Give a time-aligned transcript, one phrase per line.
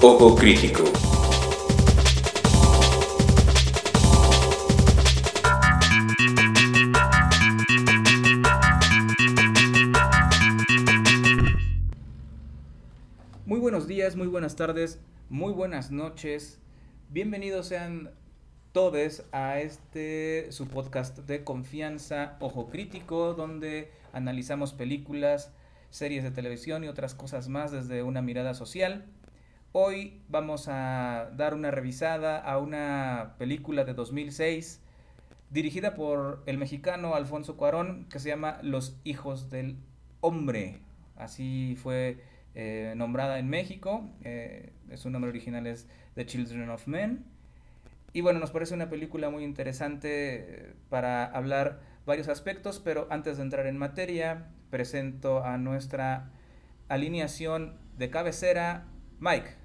[0.00, 0.84] Ojo Crítico.
[13.44, 16.60] Muy buenos días, muy buenas tardes, muy buenas noches.
[17.10, 18.12] Bienvenidos sean
[18.70, 25.52] todos a este su podcast de confianza Ojo Crítico, donde analizamos películas,
[25.90, 29.04] series de televisión y otras cosas más desde una mirada social.
[29.80, 34.82] Hoy vamos a dar una revisada a una película de 2006
[35.50, 39.76] dirigida por el mexicano Alfonso Cuarón que se llama Los Hijos del
[40.20, 40.80] Hombre.
[41.14, 42.18] Así fue
[42.56, 44.10] eh, nombrada en México.
[44.24, 45.86] Eh, su nombre original es
[46.16, 47.24] The Children of Men.
[48.12, 50.08] Y bueno, nos parece una película muy interesante
[50.38, 56.32] eh, para hablar varios aspectos, pero antes de entrar en materia, presento a nuestra
[56.88, 58.88] alineación de cabecera,
[59.20, 59.57] Mike.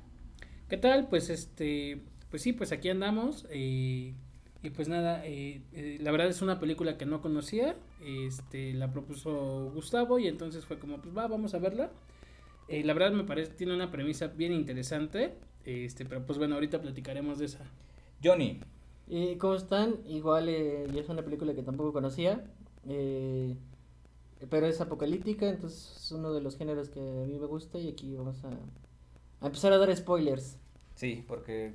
[0.69, 1.07] ¿Qué tal?
[1.07, 3.45] Pues este, pues sí, pues aquí andamos.
[3.49, 4.13] Eh,
[4.63, 7.75] y pues nada, eh, eh, la verdad es una película que no conocía.
[8.03, 11.91] Este, la propuso Gustavo y entonces fue como, pues va, vamos a verla.
[12.69, 15.35] la verdad me parece, tiene una premisa bien interesante.
[15.65, 17.59] Este, pero pues bueno, ahorita platicaremos de esa.
[18.23, 18.61] Johnny.
[19.37, 19.97] ¿Cómo están?
[20.07, 22.43] Igual ya es una película que tampoco conocía.
[24.49, 27.89] pero es apocalíptica, entonces es uno de los géneros que a mí me gusta y
[27.89, 28.49] aquí vamos a,
[29.43, 30.57] a empezar a dar spoilers.
[30.95, 31.73] Sí, porque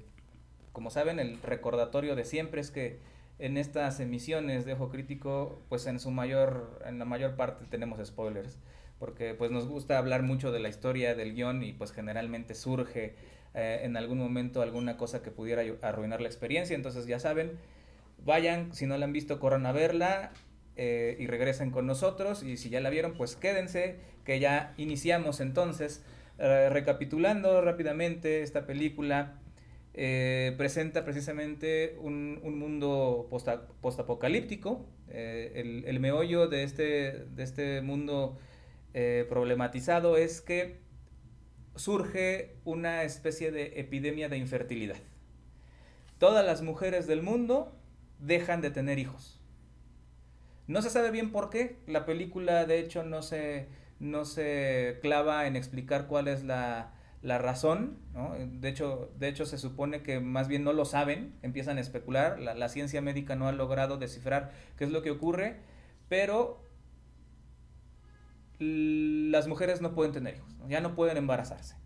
[0.72, 3.00] como saben, el recordatorio de siempre es que
[3.38, 8.04] en estas emisiones de Ojo Crítico, pues en su mayor, en la mayor parte tenemos
[8.06, 8.58] spoilers,
[8.98, 13.14] porque pues nos gusta hablar mucho de la historia del guion y pues generalmente surge
[13.54, 17.58] eh, en algún momento alguna cosa que pudiera arruinar la experiencia, entonces ya saben,
[18.24, 20.32] vayan, si no la han visto, corran a verla
[20.76, 25.40] eh, y regresen con nosotros, y si ya la vieron, pues quédense, que ya iniciamos
[25.40, 26.04] entonces
[26.38, 29.40] recapitulando rápidamente, esta película
[29.94, 33.28] eh, presenta precisamente un, mundo
[33.80, 34.86] postapocalíptico.
[35.08, 38.38] Eh, el, meollo de este, de este mundo
[39.28, 40.80] problematizado es que
[41.76, 44.96] surge una especie de epidemia de infertilidad.
[46.18, 47.72] Todas las mujeres del mundo
[48.18, 49.40] dejan de tener hijos.
[50.66, 51.76] No se sabe bien por qué.
[51.86, 53.68] La película, de hecho, no se
[54.00, 56.92] no se clava en explicar cuál es la,
[57.22, 57.98] razón,
[58.60, 62.38] De hecho, de hecho, se supone que más bien no lo saben, empiezan a especular,
[62.38, 65.60] la, ciencia médica no ha logrado descifrar qué es lo que ocurre,
[66.08, 66.62] pero
[68.58, 71.76] las mujeres no pueden tener hijos, ya no pueden embarazarse.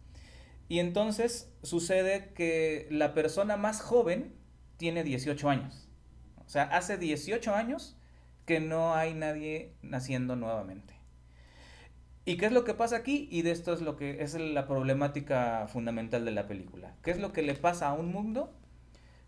[0.68, 4.34] Y entonces sucede que la persona más joven
[4.78, 5.88] tiene 18 años.
[6.46, 7.96] O sea, hace 18 años
[8.46, 11.01] que no hay nadie naciendo nuevamente.
[12.24, 13.28] ¿Y qué es lo que pasa aquí?
[13.30, 16.94] Y de esto es lo que es la problemática fundamental de la película.
[17.02, 18.52] ¿Qué es lo que le pasa a un mundo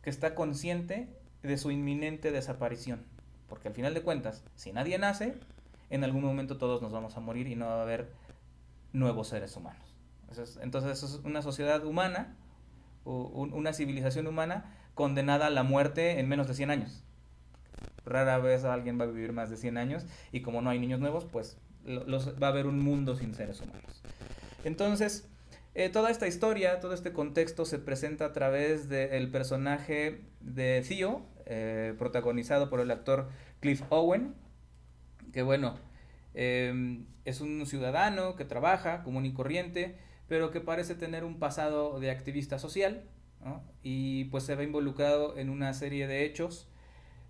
[0.02, 1.08] que está consciente
[1.42, 3.04] de su inminente desaparición?
[3.48, 5.34] Porque al final de cuentas, si nadie nace,
[5.90, 8.12] en algún momento todos nos vamos a morir y no va a haber
[8.92, 9.82] nuevos seres humanos.
[10.60, 12.36] Entonces, eso es una sociedad humana,
[13.04, 17.02] una civilización humana condenada a la muerte en menos de 100 años.
[18.06, 21.00] Rara vez alguien va a vivir más de 100 años y como no hay niños
[21.00, 24.02] nuevos, pues va a haber un mundo sin seres humanos.
[24.64, 25.28] Entonces,
[25.74, 31.26] eh, toda esta historia, todo este contexto se presenta a través del personaje de Theo,
[31.46, 33.28] eh, protagonizado por el actor
[33.60, 34.34] Cliff Owen,
[35.32, 35.74] que bueno,
[36.34, 39.96] em, es un ciudadano que trabaja común y corriente,
[40.28, 43.04] pero que parece tener un pasado de activista social,
[43.82, 46.66] y pues se ve involucrado en una serie de hechos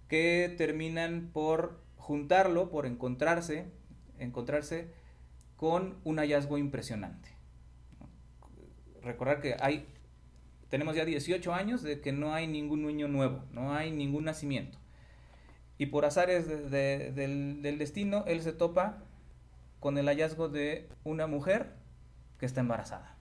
[0.09, 3.67] que terminan por juntarlo, por encontrarse
[4.19, 4.89] encontrarse
[5.57, 7.31] con un hallazgo impresionante.
[9.03, 9.87] Recordar que hay,
[10.69, 14.79] tenemos ya 18 años de que no hay ningún niño nuevo, no hay ningún nacimiento.
[15.77, 19.03] Y por azares del, del destino, él se topa
[19.81, 21.75] con el hallazgo de una mujer
[22.39, 23.17] que está embarazada.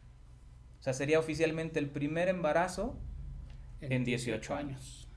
[0.79, 2.97] O sea, sería oficialmente el primer embarazo
[3.81, 5.07] en 18 años,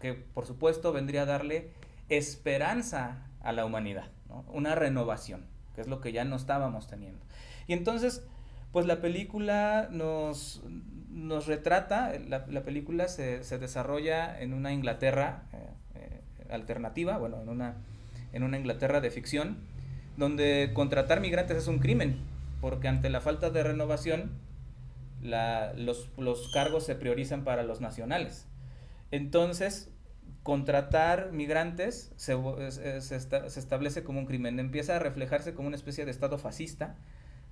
[0.00, 1.72] que por supuesto vendría a darle
[2.08, 4.15] esperanza a la humanidad
[4.48, 7.20] una renovación, que es lo que ya no estábamos teniendo.
[7.66, 8.24] Y entonces,
[8.72, 10.62] pues la película nos,
[11.10, 15.56] nos retrata, la, película se, desarrolla en una Inglaterra eh,
[15.94, 17.76] eh, alternativa, bueno, en una,
[18.32, 19.56] en una Inglaterra de ficción,
[20.16, 22.18] donde contratar migrantes es un crimen,
[22.60, 24.32] porque ante la falta de renovación,
[25.22, 28.46] los, los cargos se priorizan para los nacionales.
[29.10, 29.90] Entonces,
[30.46, 32.36] contratar migrantes se,
[33.00, 36.94] se, establece como un crimen, empieza a reflejarse como una especie de estado fascista,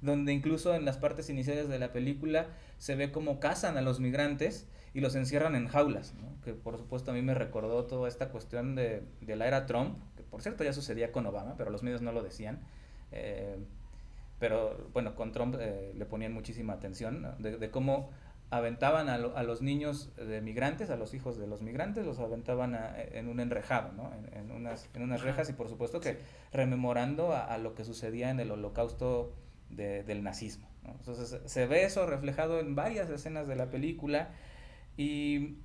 [0.01, 2.47] donde incluso en las partes iniciales de la película
[2.79, 6.41] se ve cómo cazan a los migrantes y los encierran en jaulas, ¿no?
[6.45, 9.99] que por supuesto a mí me recordó toda esta cuestión de, de la era Trump,
[10.17, 12.61] que por cierto ya sucedía con Obama, pero los medios no lo decían.
[13.11, 13.57] Eh,
[14.39, 17.33] pero bueno, con Trump eh, le ponían muchísima atención ¿no?
[17.39, 18.13] de, de, cómo
[18.51, 22.19] aventaban a, lo, a, los niños de migrantes, a los hijos de los migrantes, los
[22.21, 24.13] aventaban a, en un enrejado, ¿no?
[24.15, 26.19] en, en, unas, en unas rejas y por supuesto que
[26.53, 29.33] rememorando a, a lo que sucedía en el holocausto
[29.71, 30.69] de, del nazismo.
[30.85, 30.93] ¿no?
[30.93, 34.31] Entonces se ve eso reflejado en varias escenas de la película
[34.97, 35.57] y,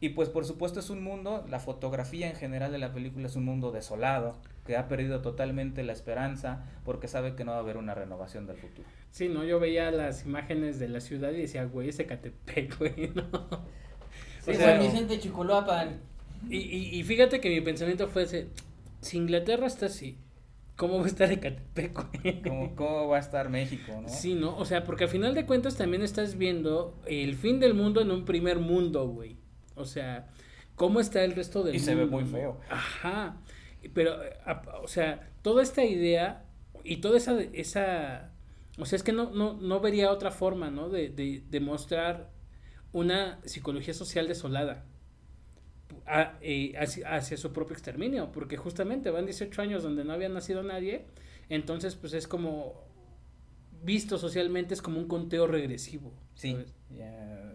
[0.00, 3.36] y pues por supuesto es un mundo, la fotografía en general de la película es
[3.36, 4.36] un mundo desolado,
[4.66, 8.46] que ha perdido totalmente la esperanza porque sabe que no va a haber una renovación
[8.46, 8.86] del futuro.
[9.10, 13.12] Sí, no, yo veía las imágenes de la ciudad y decía, güey, ese Catepec, güey,
[13.14, 13.24] ¿no?
[14.40, 16.00] Sí, o sea, San Vicente Chicoloapan.
[16.48, 18.48] Y, y, y, fíjate que mi pensamiento fue ese,
[19.02, 20.16] si Inglaterra está así,
[20.76, 22.42] ¿cómo va a estar Ecatepec, güey?
[22.42, 24.08] ¿Cómo, ¿Cómo va a estar México, no?
[24.08, 24.56] Sí, ¿no?
[24.56, 28.10] O sea, porque al final de cuentas también estás viendo el fin del mundo en
[28.10, 29.36] un primer mundo, güey.
[29.74, 30.28] O sea,
[30.76, 31.92] ¿cómo está el resto del y mundo?
[31.92, 32.60] Y se ve muy feo.
[32.70, 33.36] Ajá.
[33.94, 34.16] Pero,
[34.82, 36.44] o sea, toda esta idea
[36.84, 38.30] y toda esa, esa
[38.78, 40.88] o sea, es que no, no, no vería otra forma, ¿no?
[40.88, 42.30] De, de, de mostrar
[42.92, 44.84] una psicología social desolada
[46.06, 50.28] a, eh, hacia, hacia, su propio exterminio, porque justamente van 18 años donde no había
[50.28, 51.06] nacido nadie,
[51.48, 52.84] entonces pues es como
[53.82, 56.12] visto socialmente es como un conteo regresivo.
[56.34, 56.56] Sí,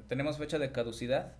[0.07, 1.35] tenemos fecha de caducidad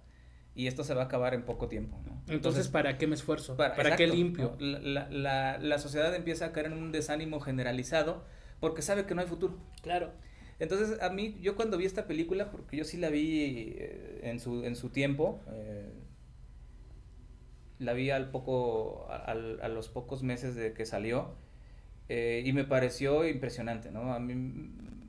[0.55, 1.97] y esto se va a acabar en poco tiempo.
[2.05, 2.13] ¿no?
[2.13, 3.57] Entonces, Entonces, ¿para qué me esfuerzo?
[3.57, 4.55] ¿Para, ¿para qué limpio?
[4.59, 4.65] ¿no?
[4.79, 8.23] La, la, la, sociedad empieza a caer en un desánimo generalizado
[8.59, 9.57] porque sabe que no hay futuro.
[9.81, 10.11] Claro.
[10.59, 14.39] Entonces, a mí, yo cuando vi esta película, porque yo sí la vi eh, en,
[14.39, 15.91] su, en su tiempo, eh,
[17.79, 21.35] la vi al poco, a los pocos meses de que salió,
[22.07, 24.13] eh, y me pareció impresionante, ¿no?
[24.13, 24.35] A mí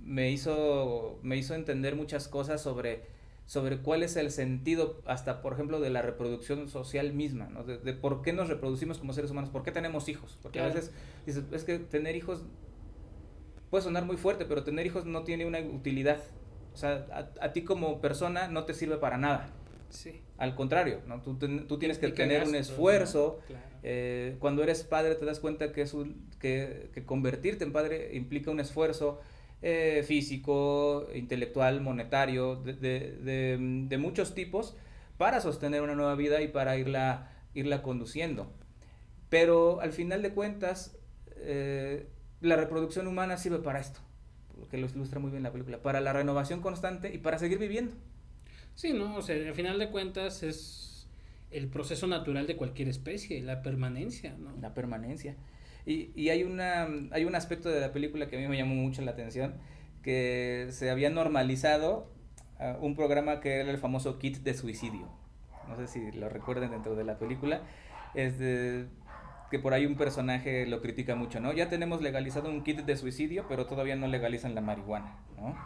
[0.02, 3.02] me hizo, me hizo entender muchas cosas sobre
[3.46, 7.62] sobre cuál es el sentido, hasta por ejemplo, de la reproducción social misma, ¿no?
[7.62, 10.38] De, de por qué nos reproducimos como seres humanos, por qué tenemos hijos.
[10.42, 10.72] Porque claro.
[10.72, 10.92] a veces
[11.24, 12.44] dices, es que tener hijos
[13.70, 16.18] puede sonar muy fuerte, pero tener hijos no tiene una utilidad.
[16.74, 19.50] O sea, a, a ti como persona no te sirve para nada.
[19.90, 20.20] Sí.
[20.38, 21.22] Al contrario, ¿no?
[21.22, 23.38] Tú, tú tienes que tener gasto, un esfuerzo.
[23.40, 23.46] ¿no?
[23.46, 23.66] Claro.
[23.82, 28.10] Eh, cuando eres padre te das cuenta que, es un, que, que convertirte en padre
[28.14, 29.20] implica un esfuerzo
[29.62, 34.76] eh, físico, intelectual, monetario, de, de, de, de, muchos tipos,
[35.16, 38.52] para sostener una nueva vida y para irla, irla conduciendo.
[39.28, 40.96] Pero al final de cuentas,
[41.36, 42.06] eh,
[42.40, 44.00] la reproducción humana sirve para esto,
[44.70, 47.92] que lo ilustra muy bien la película, para la renovación constante y para seguir viviendo.
[48.74, 51.08] Sí, no, o sea, al final de cuentas es
[51.50, 54.54] el proceso natural de cualquier especie, la permanencia, ¿no?
[54.60, 55.36] La permanencia.
[55.86, 58.74] Y, y, hay, una, hay un aspecto de la película que a mí me llamó
[58.74, 59.54] mucho la atención,
[60.02, 62.12] que se había normalizado
[62.58, 65.08] uh, un programa que era el famoso kit de suicidio.
[65.68, 67.62] No sé si lo recuerden dentro de la película.
[68.14, 68.86] Es de,
[69.50, 71.52] que por ahí un personaje lo critica mucho, ¿no?
[71.52, 75.56] Ya tenemos legalizado un kit de suicidio, pero todavía no legalizan la marihuana, ¿no?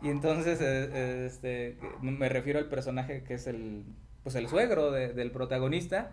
[0.00, 3.84] Y entonces, eh, este, me refiero al personaje que es el,
[4.22, 6.12] pues el suegro de, del protagonista,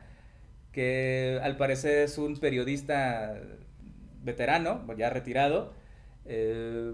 [0.76, 3.34] que al parecer es un periodista
[4.24, 5.72] veterano, ya retirado,
[6.26, 6.92] eh,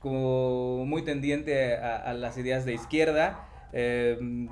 [0.00, 4.48] como muy tendiente a, a, las ideas de izquierda, eh,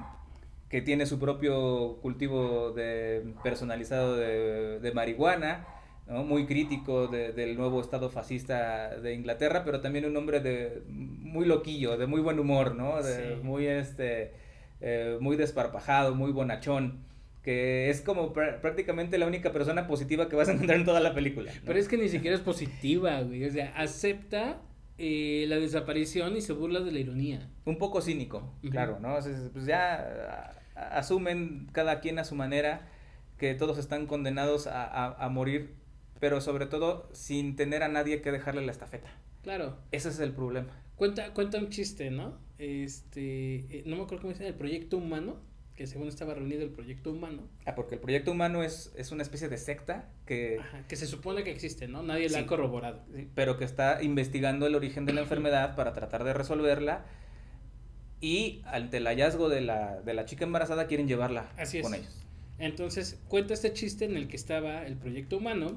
[0.69, 5.67] que tiene su propio cultivo de, personalizado de, de marihuana,
[6.07, 6.23] ¿no?
[6.23, 11.47] muy crítico de, del nuevo estado fascista de Inglaterra, pero también un hombre de muy
[11.47, 13.03] loquillo, de muy buen humor, ¿no?
[13.03, 13.43] De, sí.
[13.43, 14.35] muy este
[14.81, 17.09] eh, muy desparpajado, muy bonachón
[17.43, 21.01] que es como pr prácticamente la única persona positiva que vas a encontrar en toda
[21.01, 21.53] la película.
[21.53, 21.61] ¿no?
[21.65, 23.45] Pero es que ni siquiera es positiva, güey.
[23.45, 24.61] O sea, acepta
[24.99, 27.49] eh, la desaparición y se burla de la ironía.
[27.65, 28.71] Un poco cínico, uh -huh.
[28.71, 29.15] claro, ¿no?
[29.15, 32.89] O sea, pues ya asumen cada quien a su manera
[33.39, 35.75] que todos están condenados a, a, a, morir,
[36.19, 39.09] pero sobre todo sin tener a nadie que dejarle la estafeta.
[39.43, 39.77] Claro.
[39.93, 40.73] Ese es el problema.
[40.97, 42.37] Cuenta, cuenta un chiste, ¿no?
[42.59, 45.37] Este, eh, no me acuerdo cómo dice, el proyecto humano
[45.79, 47.49] que según estaba reunido el proyecto humano.
[47.65, 50.59] Ah, porque el proyecto humano es, es una especie de secta que...
[50.59, 52.03] Ajá, que se supone que existe, ¿no?
[52.03, 53.05] Nadie sí, la ha corroborado.
[53.15, 57.07] Sí, pero que está investigando el origen de la enfermedad para tratar de resolverla
[58.21, 62.01] y ante el hallazgo de la, de la chica embarazada quieren llevarla Así con es.
[62.01, 62.27] ellos.
[62.59, 65.77] Entonces cuenta este chiste en el que estaba el proyecto humano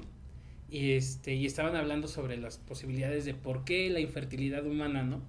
[0.68, 5.22] y, este, y estaban hablando sobre las posibilidades de por qué la infertilidad humana, ¿no?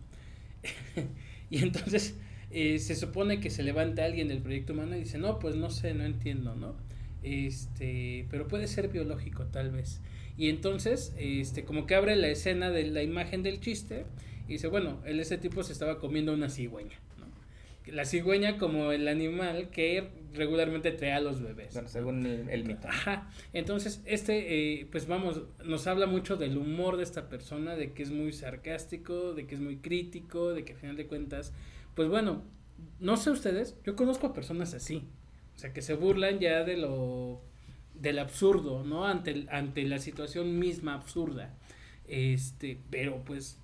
[1.51, 2.15] y entonces
[2.53, 5.69] eh, se supone que se levanta alguien del proyecto humano y dice, no, pues no
[5.69, 6.75] sé, no entiendo, ¿no?
[7.23, 10.01] Este, pero puede ser biológico tal vez.
[10.37, 14.05] Y entonces, este, como que abre la escena de la imagen del chiste
[14.47, 16.99] y dice, bueno, él ese tipo se estaba comiendo una cigüeña.
[17.17, 17.91] ¿no?
[17.91, 21.73] La cigüeña como el animal que regularmente trae a los bebés.
[21.73, 22.87] Bueno, según el, el mito.
[22.87, 23.29] Ajá.
[23.53, 28.03] Entonces, este, eh, pues vamos, nos habla mucho del humor de esta persona, de que
[28.03, 31.53] es muy sarcástico, de que es muy crítico, de que al final de cuentas,
[31.95, 32.43] pues bueno,
[32.99, 35.07] no sé ustedes, yo conozco a personas así,
[35.55, 37.41] o sea, que se burlan ya de lo
[37.93, 39.05] del absurdo, ¿no?
[39.05, 41.53] Ante, ante la situación misma absurda.
[42.07, 43.59] Este, pero pues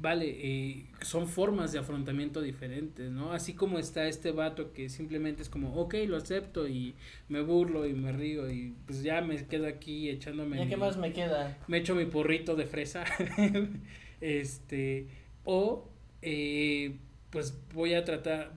[0.00, 3.32] vale, eh, son formas de afrontamiento diferentes, ¿no?
[3.32, 6.94] Así como está este vato que simplemente es como, ok, lo acepto y
[7.28, 10.56] me burlo y me río y pues ya me quedo aquí echándome...
[10.58, 11.58] ¿Ya mi- qué más me queda?
[11.66, 13.04] me echo mi porrito de fresa.
[14.20, 15.08] este,
[15.44, 15.88] o
[16.22, 16.96] eh,
[17.30, 18.52] pues voy a tratar,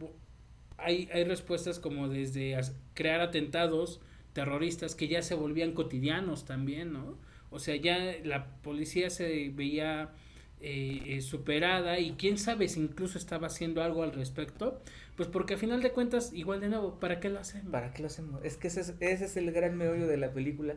[0.78, 2.60] hay, hay respuestas como desde
[2.94, 4.02] crear atentados
[4.34, 7.18] terroristas que ya se volvían cotidianos también, ¿no?
[7.50, 10.14] O sea, ya la policía se veía
[10.62, 14.82] eh, eh, superada y quién sabe si incluso estaba haciendo algo al respecto,
[15.18, 17.70] pues porque a final de cuentas, igual de nuevo, ¿para qué lo hacen?
[17.70, 18.44] ¿Para qué lo hacemos?
[18.46, 20.76] Es que ese es, ese es el gran meollo de la película.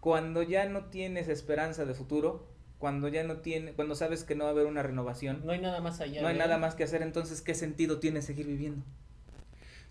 [0.00, 4.44] Cuando ya no tienes esperanza de futuro, cuando ya no tiene, cuando sabes que no
[4.44, 6.20] va a haber una renovación, No hay nada más allá.
[6.20, 8.84] no hay de- nada más que hacer, entonces ¿qué sentido tiene seguir viviendo?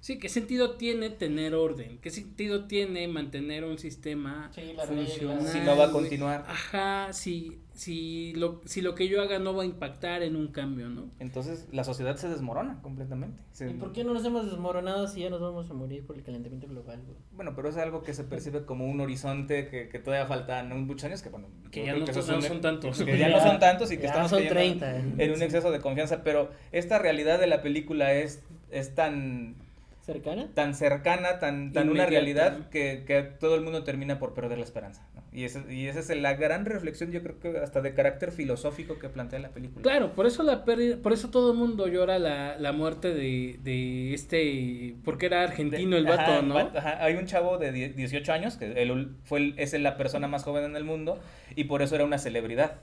[0.04, 1.98] Sí, ¿qué sentido tiene tener orden?
[2.02, 5.48] ¿Qué sentido tiene mantener un sistema Sí, funcional?
[5.48, 6.44] Si no va a continuar.
[6.46, 10.48] Ajá, si, si, lo, si lo que yo haga no va a impactar en un
[10.50, 11.10] cambio, ¿no?
[11.20, 13.42] Entonces la sociedad se desmorona completamente.
[13.54, 16.18] Se- ¿Y por qué no nos hemos desmoronado si ya nos vamos a morir por
[16.18, 17.18] el calentamiento global, güey?
[17.32, 20.76] Bueno, pero es algo que se percibe como un horizonte que, que todavía faltan ¿no?
[20.76, 23.02] muchos años que, bueno, Que ya no son- tantos.
[23.02, 24.98] Que ya no son tantos y que estamos son cayendo 30.
[25.24, 29.63] en un exceso de confianza, pero esta realidad de la película es, es tan
[30.06, 30.50] ¿Cercana?
[30.54, 34.66] tan cercana, tan, tan una realidad que, que todo el mundo termina por perder la
[34.66, 35.08] esperanza.
[35.16, 35.24] ¿no?
[35.32, 39.00] Y, ese- y esa es la gran reflexión, yo creo que hasta de carácter filosófico
[39.00, 39.82] que plantea la película.
[39.82, 43.60] Claro, por eso la pérdida, por eso todo el mundo llora la, la muerte de,
[43.64, 46.58] de este, porque era argentino el Ajá, vato, ¿no?
[46.58, 50.28] ajá, Hay un chavo de die- 18 años, que él fue el- es la persona
[50.28, 51.18] más joven en el mundo,
[51.56, 52.82] y por eso era una celebridad.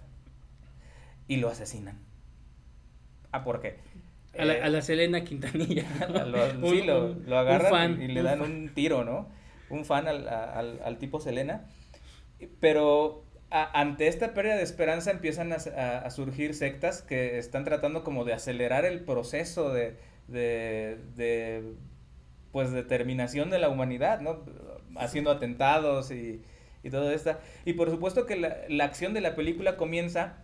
[1.28, 1.98] Y lo asesinan.
[3.32, 3.76] Ah, ¿por qué?
[4.40, 5.84] A la, Eh, a la Selena Quintanilla.
[6.08, 6.24] ¿no?
[6.26, 8.50] lo- Un- sí, lo, un- lo agarran fan, y, le dan fan.
[8.50, 9.28] un tiro, ¿no?
[9.68, 11.64] Un fan al, al, al tipo Selena.
[12.60, 18.24] Pero a- ante esta pérdida de esperanza empiezan a, surgir sectas que están tratando como
[18.24, 19.96] de acelerar el proceso de,
[20.28, 21.74] de, de,
[22.52, 24.44] pues, de terminación de la humanidad, ¿no?
[24.96, 26.42] Haciendo atentados y,
[26.82, 27.36] y todo esto.
[27.64, 30.42] Y por supuesto que la, la acción de la película comienza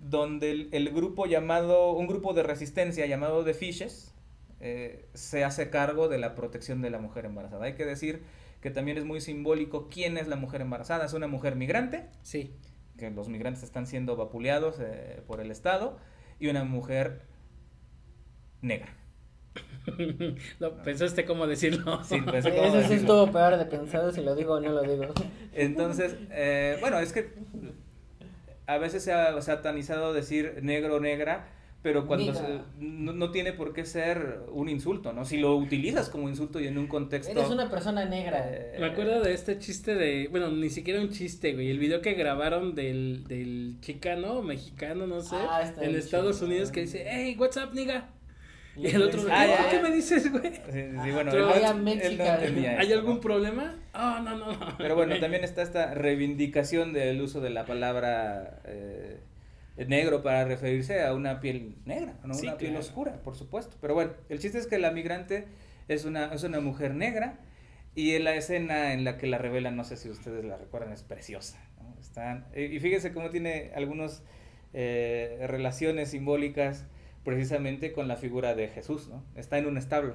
[0.00, 4.14] donde el, el grupo llamado, un grupo de resistencia llamado The Fishes,
[4.60, 7.64] eh, se hace cargo de la protección de la mujer embarazada.
[7.64, 8.22] Hay que decir
[8.60, 11.04] que también es muy simbólico quién es la mujer embarazada.
[11.06, 12.52] Es una mujer migrante, Sí.
[12.96, 15.98] que los migrantes están siendo vapuleados eh, por el Estado,
[16.40, 17.22] y una mujer
[18.60, 18.94] negra.
[20.58, 22.02] Lo, ¿Pensaste cómo decirlo?
[22.04, 24.82] Sí, pensé cómo Eso sí estuvo peor de pensado si lo digo o no lo
[24.82, 25.12] digo.
[25.52, 27.32] Entonces, eh, bueno, es que
[28.68, 31.48] a veces se ha satanizado decir negro o negra,
[31.82, 35.24] pero cuando se- no, no tiene por qué ser un insulto, ¿no?
[35.24, 37.30] Si lo utilizas como insulto y en un contexto...
[37.30, 38.44] Eres una persona negra.
[38.52, 42.00] eh, Me acuerdo de este chiste de, bueno, ni siquiera un chiste, güey, el video
[42.02, 46.48] que grabaron del, del chicano, mexicano, no sé, Ah, está en Estados chido.
[46.48, 48.10] Unidos que dice, hey, what's up, nigga?
[48.78, 49.34] Y Y el otro, dice, "¿Qué?
[49.34, 50.54] Ah, ¿qué me dices, güey?
[50.54, 52.34] Sí, sí, sí, bueno, Pero él, no- am él no Mexican.
[52.40, 53.20] entendía ¿Hay esto, algún ¿no?
[53.20, 53.76] problema?
[53.94, 54.78] Oh, no, no, no.
[54.78, 59.20] Pero bueno, también está esta reivindicación del uso de la palabra eh,
[59.86, 62.34] negro para referirse a una piel negra, ¿no?
[62.34, 63.76] Sí, una piel oscura, por supuesto.
[63.80, 65.46] Pero bueno, el chiste es que la migrante
[65.88, 67.38] es una, es una mujer negra
[67.94, 70.92] y en la escena en la que la revelan, no sé si ustedes la recuerdan,
[70.92, 71.58] es preciosa.
[71.82, 71.96] ¿no?
[72.00, 74.22] Están, eh, y fíjense cómo tiene algunas
[75.46, 76.86] relaciones simbólicas
[77.28, 79.22] precisamente con la figura de Jesús, ¿no?
[79.36, 80.14] Está en un establo.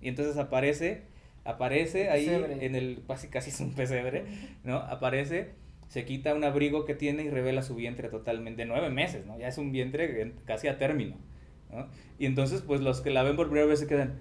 [0.00, 1.02] Y entonces aparece,
[1.44, 2.26] aparece ahí
[2.64, 4.24] en el, casi casi es un pesebre,
[4.64, 4.78] ¿no?
[4.78, 5.50] Aparece,
[5.86, 9.38] se quita un abrigo que tiene y revela su vientre totalmente, de nueve meses, ¿no?
[9.38, 11.14] Ya es un vientre en- casi a término,
[11.70, 11.86] ¿no?
[12.18, 14.18] Y entonces, pues los que la ven por primera vez se quedan,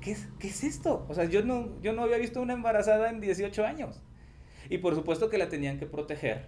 [0.00, 1.04] ¿qué es, qué es esto?
[1.10, 4.00] O sea, yo no, yo no había visto una embarazada en 18 años.
[4.70, 6.46] Y por supuesto que la tenían que proteger,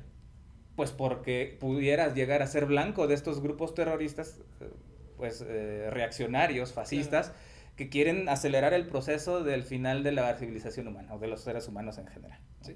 [0.77, 4.69] pues porque pudieras llegar a ser blanco de estos grupos terroristas, eh,
[5.17, 7.33] pues eh, reaccionarios, fascistas,
[7.77, 11.69] que quieren acelerar el proceso del final de la civilización humana o de los seres
[11.69, 12.41] humanos en general.
[12.61, 12.67] ¿no?
[12.67, 12.75] Sí.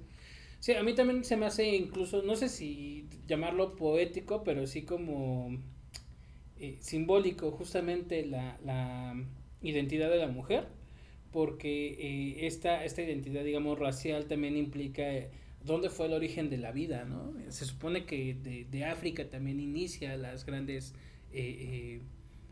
[0.61, 4.83] Sí, a mí también se me hace incluso, no sé si llamarlo poético, pero sí
[4.83, 5.57] como
[6.59, 9.15] eh, simbólico justamente la, la
[9.63, 10.67] identidad de la mujer,
[11.31, 15.05] porque eh, esta, esta identidad, digamos, racial también implica
[15.69, 17.33] dónde fue el origen de la vida, ¿no?
[17.49, 20.95] Se supone que de, de África también inicia las grandes
[21.33, 22.01] eh, eh,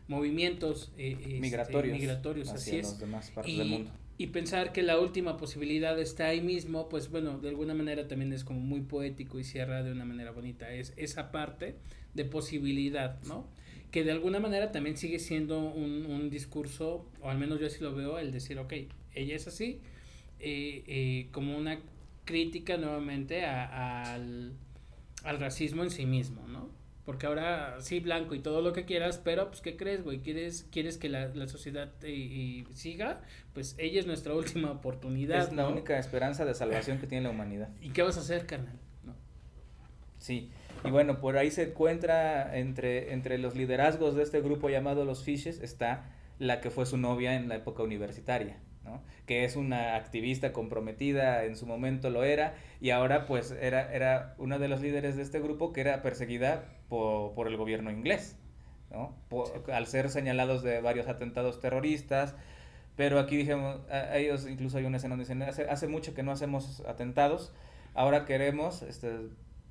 [0.07, 2.85] movimientos eh, este, migratorios, migratorios hacia así es.
[2.87, 3.91] los demás partes Y, del mundo.
[4.17, 8.31] y pensar que la última posibilidad está ahí mismo, pues bueno, de alguna manera también
[8.31, 10.71] es como muy poético y cierra de una manera bonita.
[10.71, 11.75] Es esa parte
[12.13, 13.45] de posibilidad, ¿no?
[13.91, 17.81] Que de alguna manera también sigue siendo un, un discurso, o al menos yo así
[17.83, 18.73] lo veo, el decir, ok,
[19.13, 19.79] ella es así,
[21.31, 21.79] como una
[22.27, 24.53] crítica nuevamente a- al,
[25.23, 26.69] al racismo en sí mismo, ¿no?
[27.05, 30.19] Porque ahora sí, blanco y todo lo que quieras, pero pues ¿qué crees, güey?
[30.19, 33.21] ¿Quieres, quieres que la, la sociedad eh, eh, siga?
[33.53, 35.41] Pues ella es nuestra última oportunidad.
[35.47, 37.69] Es la única esperanza de salvación que tiene la humanidad.
[37.81, 38.75] ¿Y qué vas a hacer, carnal?
[39.05, 39.15] ¿No?
[40.19, 40.51] Sí,
[40.83, 45.23] y bueno, por ahí se encuentra entre, entre los liderazgos de este grupo llamado Los
[45.23, 48.57] Fishes, está la que fue su novia en la época universitaria,
[48.87, 49.01] ¿no?
[49.25, 54.33] que es una activista comprometida, en su momento lo era, y ahora pues era, era
[54.37, 58.37] una de los líderes de este grupo que era perseguida por, por el gobierno inglés,
[58.89, 59.13] ¿no?
[59.29, 62.35] Por- al ser señalados de varios atentados terroristas,
[62.95, 66.23] pero aquí dijimos, a, ellos incluso hay una escena donde dicen, hace, hace mucho que
[66.23, 67.53] no hacemos atentados,
[67.93, 69.11] ahora queremos este,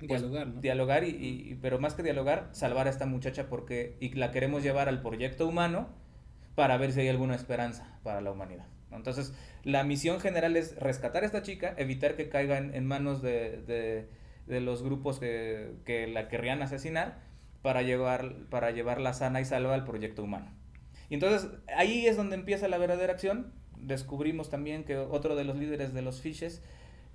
[0.07, 0.61] pues, Dialogar, ¿no?
[0.61, 1.09] dialogar y-
[1.51, 5.01] y- pero más que dialogar salvar a esta muchacha porque y la queremos llevar al
[5.01, 5.89] proyecto humano
[6.53, 11.23] para ver si hay alguna esperanza para la humanidad entonces la misión general es rescatar
[11.23, 14.07] a esta chica evitar que caiga en, manos de,
[14.47, 17.19] de- los grupos que, que la querrían asesinar
[17.61, 20.51] para llevar para llevarla sana y salva al proyecto humano.
[21.09, 23.51] Y entonces ahí es donde empieza la verdadera acción.
[23.77, 26.61] Descubrimos también que otro de los líderes de los fishes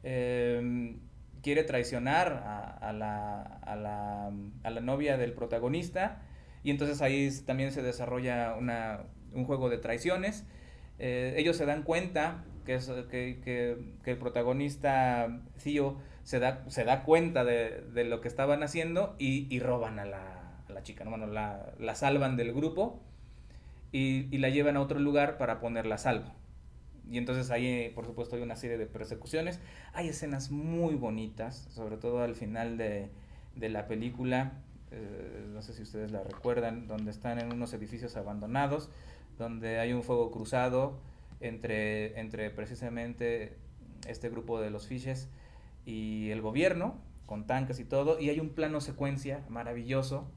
[0.02, 0.96] eh,
[1.42, 4.30] quiere traicionar a, a la, a, la,
[4.62, 6.22] a la novia del protagonista.
[6.62, 10.46] Y entonces ahí también se desarrolla una, un juego de traiciones.
[10.98, 13.40] Eh, ellos se dan cuenta que, es, que,
[14.04, 19.16] que, el protagonista Theo se da, se da cuenta de, de lo que estaban haciendo
[19.18, 21.10] y, y roban a la, a la chica, ¿no?
[21.10, 23.00] Bueno, la, la salvan del grupo
[23.92, 26.32] y, y la llevan a otro lugar para ponerla a salvo.
[27.10, 29.60] Y entonces ahí, por supuesto, hay una serie de persecuciones.
[29.92, 33.10] Hay escenas muy bonitas, sobre todo al final de,
[33.56, 34.52] de la película.
[34.90, 38.90] eh, no sé si ustedes la recuerdan, donde están en unos edificios abandonados,
[39.42, 40.98] donde hay un fuego cruzado
[41.40, 43.56] entre, entre precisamente
[44.06, 45.28] este grupo de los fishes
[45.84, 46.94] y el gobierno,
[47.26, 50.30] con tanques y todo, y hay un plano secuencia maravilloso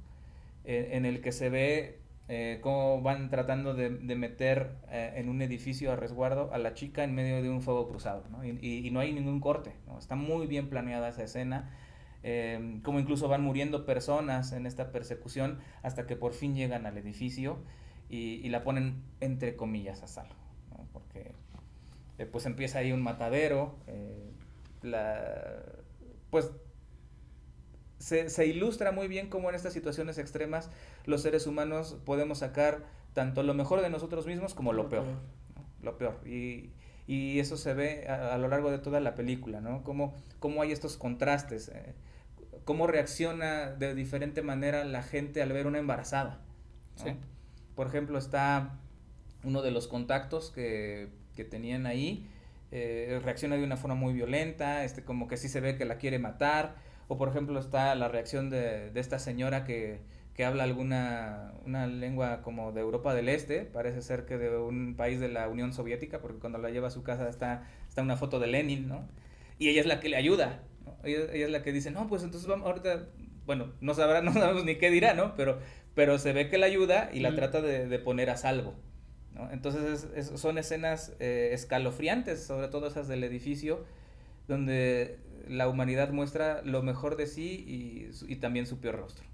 [0.63, 5.43] eh, en el que se ve eh, cómo van tratando de, meter eh, en un
[5.43, 8.23] edificio a resguardo a la chica en medio de un fuego cruzado.
[8.61, 9.73] Y, no hay ningún corte.
[9.99, 11.69] Está muy bien planeada esa escena,
[12.23, 16.97] eh, como incluso van muriendo personas en esta persecución hasta que por fin llegan al
[16.97, 17.59] edificio
[18.09, 20.35] y, y la ponen entre comillas a salvo,
[20.71, 20.85] ¿no?
[20.93, 21.31] Porque
[22.17, 24.31] eh, pues empieza ahí un matadero, eh,
[24.81, 25.61] la,
[26.29, 26.51] pues
[27.99, 30.69] se, se ilustra muy bien cómo en estas situaciones extremas
[31.05, 35.05] los seres humanos podemos sacar tanto lo mejor de nosotros mismos como lo peor.
[35.05, 35.19] ¿no?
[35.81, 36.19] Lo peor.
[36.27, 36.69] Y,
[37.07, 39.83] y eso se ve a, a lo largo de toda la película, ¿no?
[39.83, 41.93] Cómo, cómo hay estos contrastes, eh,
[42.65, 46.41] cómo reacciona de diferente manera la gente al ver una embarazada.
[46.97, 47.03] ¿no?
[47.03, 47.15] Sí.
[47.75, 48.77] Por ejemplo, está
[49.43, 52.27] uno de los contactos que, que tenían ahí,
[52.71, 55.97] eh, reacciona de una forma muy violenta, este, como que sí se ve que la
[55.97, 56.75] quiere matar,
[57.07, 59.99] o por ejemplo está la reacción de, de esta señora que,
[60.35, 64.95] que habla alguna una lengua como de Europa del Este, parece ser que de un
[64.95, 68.17] país de la Unión Soviética, porque cuando la lleva a su casa está, está una
[68.17, 69.07] foto de Lenin, ¿no?
[69.57, 70.95] Y ella es la que le ayuda, ¿no?
[71.03, 73.07] ella, ella es la que dice, no, pues entonces vamos, ahorita,
[73.45, 75.35] bueno, no sabrá, no sabemos ni qué dirá, ¿no?
[75.35, 75.59] Pero,
[75.95, 78.75] pero se ve que la ayuda y la trata de, de poner a salvo.
[79.33, 79.51] ¿no?
[79.51, 83.85] Entonces es- es- son escenas eh, escalofriantes, sobre todo esas del edificio,
[84.47, 89.25] donde la humanidad muestra lo mejor de sí y, y también su peor rostro.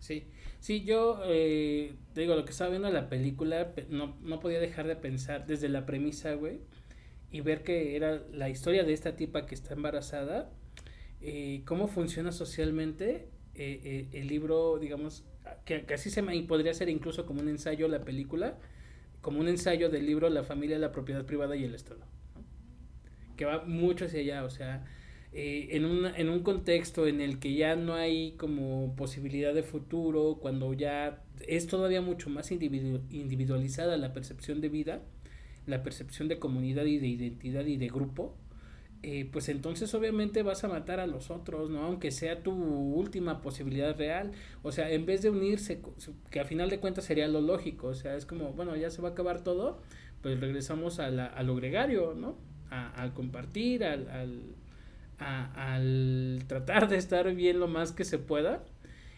[0.00, 0.24] Sí,
[0.60, 4.38] sí, yo eh, te digo, lo que estaba viendo en la película, pe- no, no
[4.40, 6.60] podía dejar de pensar desde la premisa, güey,
[7.32, 10.50] y ver que era la historia de esta tipa que está embarazada,
[11.20, 15.24] eh, cómo funciona socialmente eh, el libro, digamos,
[15.64, 18.58] que, así se me podría ser incluso como un ensayo la película,
[19.20, 22.00] como un ensayo del libro La familia, la propiedad privada y el Estado,
[23.36, 24.84] que va mucho hacia allá, o sea,
[25.32, 29.62] eh, en, un, en un contexto en el que ya no hay como posibilidad de
[29.62, 35.02] futuro, cuando ya es todavía mucho más individu- individualizada la percepción de vida,
[35.66, 38.34] la percepción de comunidad y de identidad y de grupo,
[39.02, 41.82] eh, pues entonces obviamente vas a matar a los otros, ¿no?
[41.84, 44.32] Aunque sea tu última posibilidad real.
[44.62, 45.80] O sea, en vez de unirse,
[46.30, 49.00] que a final de cuentas sería lo lógico, o sea, es como, bueno, ya se
[49.02, 49.80] va a acabar todo,
[50.22, 52.36] pues regresamos a, a lo gregario, ¿no?
[52.70, 54.42] A, al compartir, al, al,
[55.18, 58.64] a- al tratar de estar bien lo más que se pueda.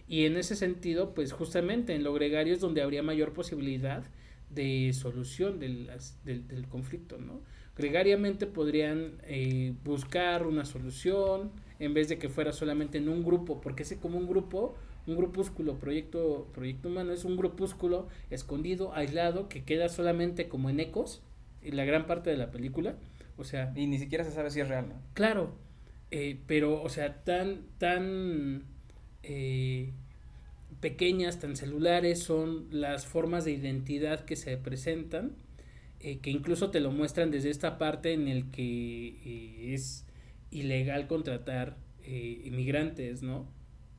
[0.08, 4.04] Y en ese sentido, pues justamente en lo gregario es donde habría mayor posibilidad
[4.50, 5.90] de solución del,
[6.24, 7.42] del, del conflicto, ¿no?
[7.80, 13.62] Gregariamente podrían eh, buscar una solución en vez de que fuera solamente en un grupo,
[13.62, 14.74] porque ese como un grupo,
[15.06, 20.78] un grupúsculo, proyecto, proyecto humano es un grupúsculo escondido, aislado, que queda solamente como en
[20.78, 21.22] ecos
[21.62, 22.96] en la gran parte de la película.
[23.38, 24.94] O sea, Y ni siquiera se sabe si es real, ¿no?
[25.14, 25.54] Claro,
[26.10, 28.64] eh, pero, o sea, tan, tan
[29.22, 29.94] eh,
[30.80, 35.32] pequeñas, tan celulares son las formas de identidad que se presentan,
[36.00, 40.06] eh, que incluso te lo muestran desde esta parte en el que eh, es
[40.50, 43.48] ilegal contratar eh, inmigrantes, ¿no?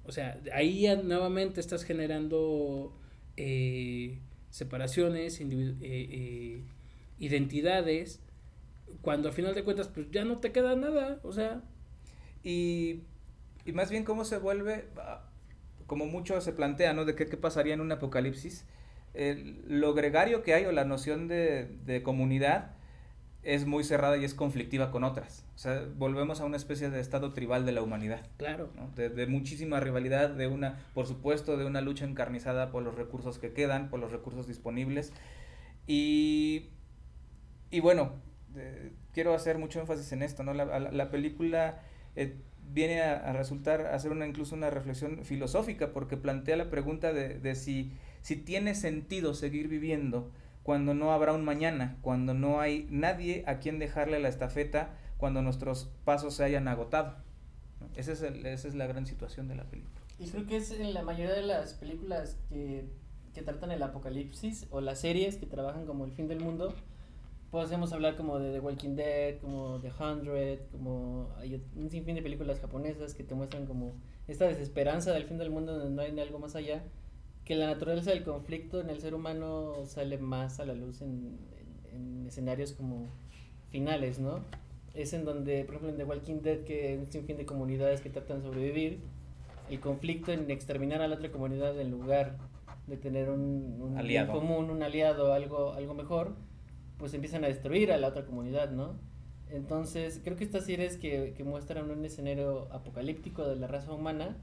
[0.06, 2.98] O sea, ahí ya nuevamente estás generando
[3.38, 5.40] eh, separaciones,
[7.20, 8.22] identidades,
[9.02, 11.64] cuando a final de cuentas pues ya no te queda nada, o sea,
[12.44, 13.02] Y,
[13.66, 15.30] y más bien cómo se vuelve, ah,
[15.88, 17.06] como mucho se plantea, ¿no?
[17.06, 18.66] De qué, qué pasaría en un apocalipsis.
[19.13, 22.71] El- lo gregario que hay o la noción de, de comunidad
[23.43, 25.45] es muy cerrada y es conflictiva con otras.
[25.56, 28.21] O sea, volvemos a una especie de estado tribal de la humanidad.
[28.38, 28.89] claro, ¿no?
[28.95, 33.39] De, de muchísima rivalidad, de una, por supuesto, de una lucha encarnizada por los recursos
[33.39, 35.12] que quedan, por los recursos disponibles.
[35.88, 36.69] Y,
[37.69, 38.13] y bueno,
[38.56, 40.54] eh, quiero hacer mucho énfasis en esto, ¿no?
[40.54, 41.80] La, la- la película
[42.15, 42.36] eh,
[42.74, 47.13] viene a, a resultar, a hacer una, incluso una reflexión filosófica, porque plantea la pregunta
[47.13, 50.31] de, de si, si tiene sentido seguir viviendo
[50.63, 55.41] cuando no habrá un mañana, cuando no hay nadie a quien dejarle la estafeta, cuando
[55.41, 57.15] nuestros pasos se hayan agotado.
[57.79, 57.88] ¿no?
[57.95, 60.01] Es esa es la gran situación de la película.
[60.19, 62.86] Y creo que es en la mayoría de las películas que,
[63.34, 66.75] que tratan el apocalipsis o las series que trabajan como el fin del mundo,
[67.49, 72.21] podemos hablar como de The Walking Dead, como The Hundred, como hay un sinfín de
[72.21, 73.95] películas japonesas que te muestran como
[74.27, 76.84] esta desesperanza del fin del mundo donde no hay algo más allá,
[77.45, 81.38] que la naturaleza del conflicto en el ser humano sale más a la luz en,
[81.91, 83.08] en- en escenarios como
[83.69, 84.39] finales, ¿no?
[84.93, 88.01] Es en donde, por ejemplo, en The Walking Dead, que hay un sinfín de comunidades
[88.01, 88.99] que tratan de sobrevivir,
[89.69, 92.38] el conflicto en exterminar a la otra comunidad en lugar
[92.88, 94.34] de tener un, un Aliado.
[94.34, 96.36] común, un aliado, algo, algo mejor,
[96.97, 98.95] pues empiezan a destruir a la otra comunidad, ¿no?
[99.49, 104.38] Entonces, creo que estas series que, que muestran un escenario apocalíptico de la raza humana,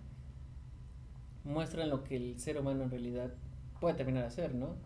[1.48, 3.32] muestran lo que el ser humano en realidad
[3.80, 4.76] puede terminar a ser, ¿no?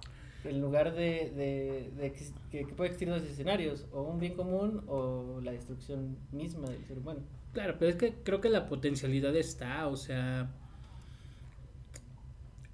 [0.44, 2.12] En lugar de, de,
[2.50, 6.98] que puede existir dos escenarios, o un bien común o la destrucción misma del ser
[6.98, 7.20] humano.
[7.52, 10.50] claro, pero es que creo que la potencialidad está, o sea,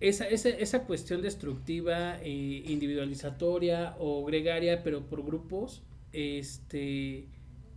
[0.01, 7.27] esa, esa, esa cuestión destructiva, eh, individualizatoria o gregaria, pero por grupos, este,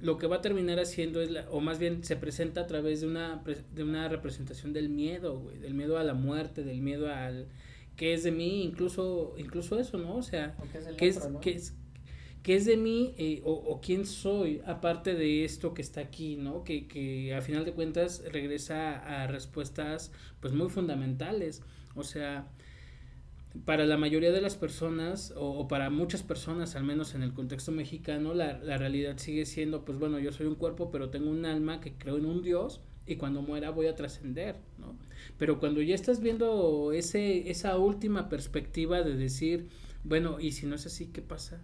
[0.02, 3.02] lo que va a terminar haciendo es, la- o más bien se presenta a través
[3.02, 7.14] de una, de una representación del miedo, güey, del miedo a la muerte, del miedo
[7.14, 7.48] al
[7.96, 10.16] que es de mí, incluso, incluso eso, ¿no?
[10.18, 11.40] O sea, O que es el ¿qué es, otro, ¿no?
[11.42, 11.76] qué es,
[12.44, 16.36] qué es de mí eh, o, o quién soy aparte de esto que está aquí,
[16.38, 16.64] ¿no?
[16.64, 21.62] Que, que a final de cuentas regresa a respuestas pues muy fundamentales.
[21.96, 22.48] O sea,
[23.66, 27.34] para la mayoría de las personas, o, o para muchas personas, al menos en el
[27.34, 31.30] contexto mexicano, la, la realidad sigue siendo, pues bueno, yo soy un cuerpo, pero tengo
[31.30, 34.96] un alma que creo en un Dios y cuando muera voy a trascender, ¿no?
[35.38, 39.68] Pero cuando ya estás viendo ese, esa última perspectiva de decir,
[40.04, 41.62] bueno, ¿y si no es así, qué pasa?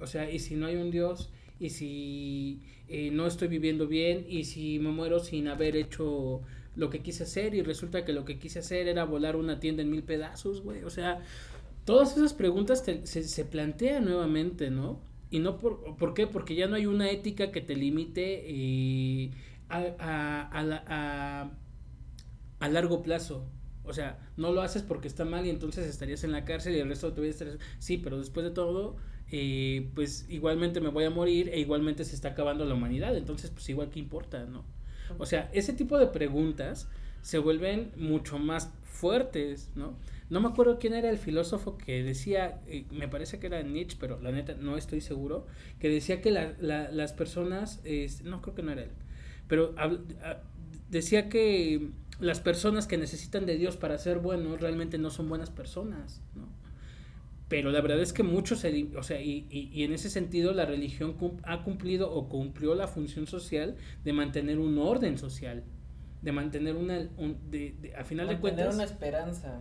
[0.00, 1.30] O sea, ¿y si no hay un Dios?
[1.58, 4.26] ¿Y si eh, no estoy viviendo bien?
[4.28, 6.42] ¿Y si me muero sin haber hecho
[6.76, 7.54] lo que quise hacer?
[7.54, 10.84] Y resulta que lo que quise hacer era volar una tienda en mil pedazos, güey.
[10.84, 11.20] O sea,
[11.84, 15.00] todas esas preguntas te- se, se plantean nuevamente, ¿no?
[15.30, 16.26] Y no por, ¿por qué?
[16.26, 19.32] Porque ya no hay una ética que te limite eh,
[19.68, 21.50] a, a, a, a-
[22.60, 23.46] a largo plazo.
[23.84, 26.78] O sea, no lo haces porque está mal y entonces estarías en la cárcel y
[26.78, 27.58] el resto de tu vida estarías...
[27.78, 28.96] Sí, pero después de todo,
[29.30, 33.16] eh, pues igualmente me voy a morir e igualmente se está acabando la humanidad.
[33.16, 34.64] Entonces, pues igual que importa, ¿no?
[35.18, 36.88] O sea, ese tipo de preguntas
[37.22, 39.96] se vuelven mucho más fuertes, ¿no?
[40.30, 43.96] No me acuerdo quién era el filósofo que decía, eh, me parece que era Nietzsche,
[44.00, 45.46] pero la neta no estoy seguro,
[45.78, 48.90] que decía que la- la- las personas, eh, no creo que no era él,
[49.48, 49.74] pero
[50.90, 55.50] decía que las personas que necesitan de Dios para ser buenos realmente no son buenas
[55.50, 56.46] personas, ¿no?
[57.52, 58.64] Pero la verdad es que muchos,
[58.96, 62.74] o sea, y, y- y en ese sentido la religión cum- ha cumplido o cumplió
[62.74, 65.62] la función social de mantener un orden social,
[66.22, 69.60] de mantener una, un- de, de- a final de Mantener cuentas, una esperanza.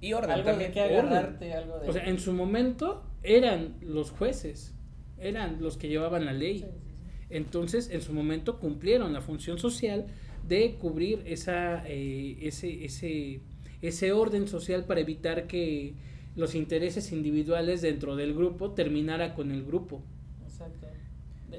[0.00, 0.70] Y orden algo también.
[0.70, 0.98] de que orden.
[1.06, 1.88] agarrarte, algo de...
[1.88, 4.74] o sea, en su momento eran los jueces,
[5.18, 6.60] eran los que llevaban la ley.
[6.60, 6.94] Sí, sí, sí.
[7.28, 10.06] Entonces, en su momento cumplieron la función social
[10.48, 13.40] de cubrir esa, eh, ese, ese,
[13.82, 15.94] ese orden social para evitar que
[16.36, 20.02] los intereses individuales dentro del grupo terminara con el grupo.
[20.44, 20.86] Exacto.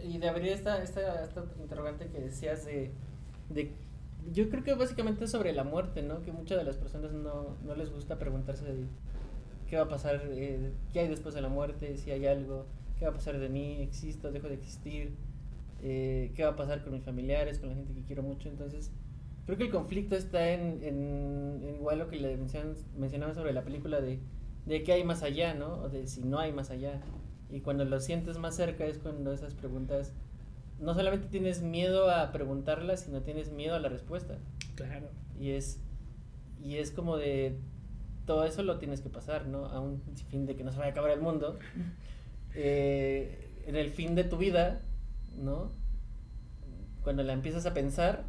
[0.07, 2.91] Y de abrir esta, esta, esta interrogante que decías de,
[3.49, 3.71] de...
[4.31, 6.21] Yo creo que básicamente es sobre la muerte, ¿no?
[6.21, 8.85] Que muchas de las personas no, no les gusta preguntarse de
[9.67, 12.65] qué va a pasar, eh, qué hay después de la muerte, si hay algo,
[12.99, 15.13] qué va a pasar de mí, existo, dejo de existir,
[15.81, 18.47] eh, qué va a pasar con mis familiares, con la gente que quiero mucho.
[18.47, 18.91] Entonces,
[19.45, 23.53] creo que el conflicto está en, en, en igual lo que le mencionan, mencionaba sobre
[23.53, 24.19] la película de,
[24.71, 25.73] de qué hay más allá, ¿no?
[25.73, 27.01] O de si no hay más allá.
[27.49, 30.13] Y cuando lo sientes más cerca es cuando esas preguntas,
[30.79, 34.37] no solamente tienes miedo a preguntarlas, sino tienes miedo a la respuesta.
[34.75, 35.09] Claro.
[35.37, 35.81] Y es,
[36.63, 37.57] y es como de,
[38.25, 39.65] todo eso lo tienes que pasar, ¿no?
[39.65, 41.59] A un fin de que no se vaya a acabar el mundo.
[42.53, 44.81] Eh, en el fin de tu vida,
[45.37, 45.71] ¿no?
[47.01, 48.25] Cuando la empiezas a pensar,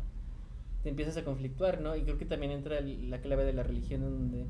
[0.84, 1.96] te empiezas a conflictuar, ¿no?
[1.96, 4.46] Y creo que también entra la clave de la religión en donde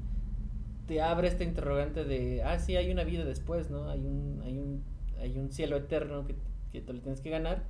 [0.87, 3.88] te abre esta interrogante de, ah, sí, hay una vida después, ¿no?
[3.88, 4.83] Hay un, hay un,
[5.21, 6.37] hay un cielo eterno que,
[6.73, 7.64] que te lo tienes que ganar,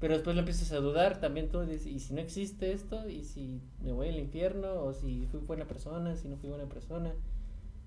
[0.00, 3.24] pero después lo empiezas a dudar también tú, dices, y si no existe esto, y
[3.24, 7.14] si me voy al infierno, o si fui buena persona, si no fui buena persona.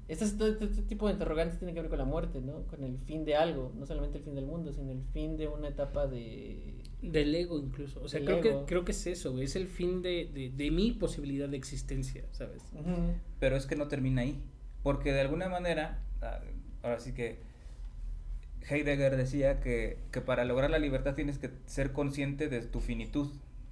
[0.08, 2.64] Este, este, este tipo de interrogantes tienen que ver con la muerte, ¿no?
[2.68, 5.50] Con el fin de algo, no solamente el fin del mundo, sino el fin de
[5.50, 6.82] una etapa de...
[7.02, 8.02] Del ego incluso.
[8.02, 9.44] O sea, creo que, creo que es eso, güey.
[9.44, 12.64] Es el fin de, de, de mi posibilidad de existencia, ¿sabes?
[13.40, 14.42] Pero es que no termina ahí.
[14.88, 16.40] Porque de alguna manera, ah,
[16.82, 17.40] ahora sí que
[18.70, 23.28] Heidegger decía que, que para lograr la libertad tienes que ser consciente de tu finitud.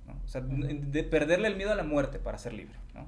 [0.07, 0.19] ¿no?
[0.25, 2.75] O sea, de perderle el miedo a la muerte para ser libre.
[2.93, 3.05] ¿no?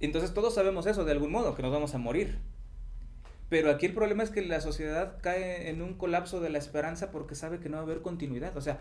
[0.00, 2.38] Entonces todos sabemos eso de algún modo, que nos vamos a morir.
[3.50, 7.10] Pero aquí el problema es que la sociedad cae en un colapso de la esperanza
[7.10, 8.56] porque sabe que no va a haber continuidad.
[8.56, 8.78] O sea,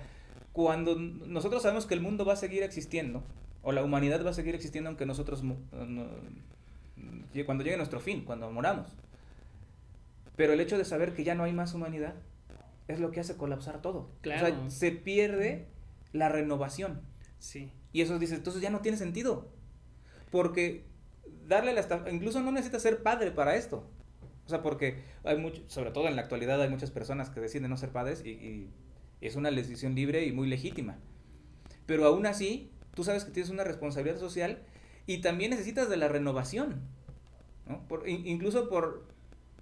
[0.54, 3.24] cuando nosotros sabemos que el mundo va a seguir existiendo,
[3.62, 5.44] o la humanidad va a seguir existiendo aunque nosotros,
[7.46, 8.88] cuando llegue nuestro fin, cuando moramos.
[10.36, 12.14] Pero el hecho de saber que ya no hay más humanidad
[12.88, 14.00] es lo que hace colapsar todo.
[14.00, 14.46] O Claro.
[14.48, 15.68] sea, se pierde
[16.14, 17.02] la renovación.
[17.40, 17.72] Sí.
[17.92, 19.50] Y eso dice, entonces ya no tiene sentido.
[20.32, 20.86] Porque
[21.48, 23.90] darle la esta- incluso no necesitas ser padre para esto.
[24.46, 27.70] O sea, porque hay mucho, sobre todo en la actualidad hay muchas personas que deciden
[27.70, 28.70] no ser padres y, y
[29.22, 30.98] es una decisión libre y muy legítima.
[31.86, 34.62] Pero aún así, tú sabes que tienes una responsabilidad social
[35.06, 36.82] y también necesitas de la renovación.
[37.68, 37.88] ¿No?
[37.88, 39.06] Por- in- incluso por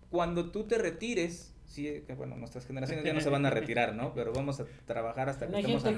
[0.10, 3.94] cuando tú te retires, sí, que bueno, nuestras generaciones ya no se van a retirar,
[3.96, 4.14] ¿no?
[4.14, 5.96] Pero vamos a trabajar hasta que estemos gente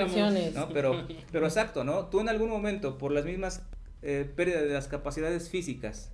[0.00, 0.34] ancianos.
[0.34, 0.68] joven, no.
[0.70, 2.06] Pero, pero exacto, ¿no?
[2.08, 3.62] Tú en algún momento, por las mismas
[4.02, 6.10] eh, pérdidas de las capacidades físicas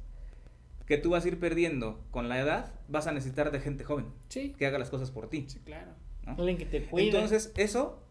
[0.86, 4.06] que tú vas a ir perdiendo con la edad, vas a necesitar de gente joven
[4.28, 4.54] Sí.
[4.58, 5.44] que haga las cosas por ti.
[5.48, 5.92] Sí, claro.
[6.26, 6.32] ¿no?
[6.36, 7.06] Alguien que te cuide.
[7.06, 8.02] Entonces, eso,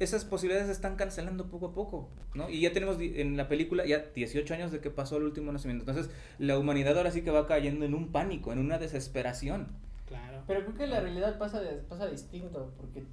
[0.00, 2.48] esas posibilidades se están cancelando poco a poco, ¿no?
[2.50, 5.88] Y ya tenemos en la película ya 18 años de que pasó el último nacimiento.
[5.88, 9.68] Entonces, la humanidad ahora sí que va cayendo en un pánico, en una desesperación.
[10.06, 10.42] Claro.
[10.46, 13.04] Pero creo que la realidad pasa, de- pasa distinto, porque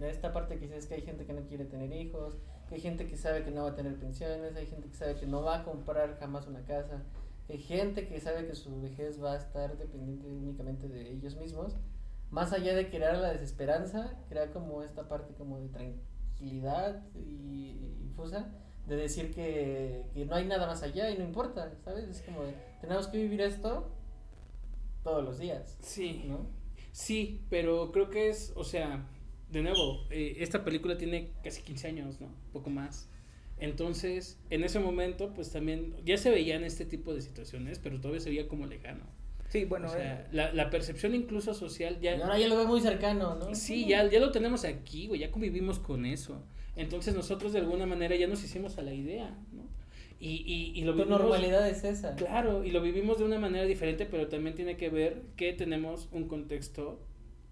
[0.00, 2.34] de esta parte que dices que hay gente que no quiere tener hijos,
[2.68, 5.16] que hay gente que sabe que no va a tener pensiones, hay gente que sabe
[5.16, 7.02] que no va a comprar jamás una casa,
[7.48, 11.76] hay gente que sabe que su vejez va a estar dependiente únicamente de ellos mismos,
[12.30, 16.02] más allá de crear la desesperanza, crea como esta parte como de tranquilidad
[16.40, 18.52] y infusa,
[18.86, 22.08] de decir que, que no hay nada más allá y no importa, ¿sabes?
[22.08, 23.90] Es como de, tenemos que vivir esto
[25.02, 26.24] todos los días, Sí.
[26.26, 26.46] ¿no?
[26.92, 29.06] Sí, pero creo que es, o sea,
[29.50, 32.28] de nuevo, eh, esta película tiene casi 15 años, ¿no?
[32.52, 33.08] Poco más.
[33.58, 38.20] Entonces, en ese momento, pues también ya se veían este tipo de situaciones, pero todavía
[38.20, 39.04] se veía como lejano.
[39.48, 42.16] Sí, bueno, o sea, eh, la, la percepción incluso social ya...
[42.16, 43.54] Y ahora ya lo veo muy cercano, ¿no?
[43.54, 46.42] Sí, ya, ya lo tenemos aquí, güey, ya convivimos con eso.
[46.74, 49.62] Entonces nosotros de alguna manera ya nos hicimos a la idea, ¿no?
[50.18, 51.20] Y, y, y lo Tu vivimos...
[51.20, 52.14] normalidad es esa.
[52.16, 56.08] Claro, y lo vivimos de una manera diferente, pero también tiene que ver que tenemos
[56.12, 57.00] un contexto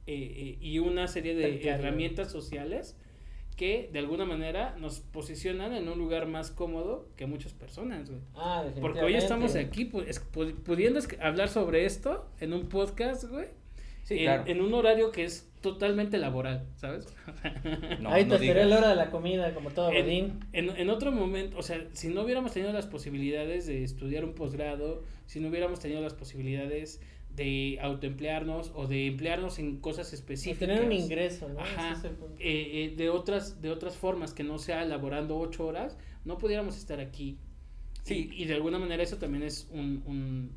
[0.07, 2.97] eh, eh, y una serie de herramientas sociales
[3.57, 8.21] que de alguna manera nos posicionan en un lugar más cómodo que muchas personas, güey.
[8.35, 12.69] Ah, Porque hoy estamos aquí pues, es- pu- pudiendo es- hablar sobre esto en un
[12.69, 13.47] podcast, güey,
[14.03, 14.43] sí, en, claro.
[14.47, 17.07] en un horario que es totalmente laboral, ¿sabes?
[18.01, 18.69] No, Ahí no te esperé digas.
[18.69, 20.41] la hora de la comida, como todo en, Godín.
[20.53, 24.35] en, en otro momento, o sea, si no hubiéramos tenido las posibilidades de estudiar un
[24.35, 27.01] posgrado, si no hubiéramos tenido las posibilidades
[27.35, 30.59] de autoemplearnos o de emplearnos en cosas Y específicas.
[30.61, 31.61] tener un ingreso, ¿no?
[31.61, 31.93] Ajá.
[31.93, 36.39] Es eh, eh, de otras de otras formas que no sea laborando ocho horas, no
[36.39, 37.39] pudiéramos estar aquí.
[38.03, 38.31] Sí.
[38.33, 40.53] Y, y de alguna manera eso también es un, un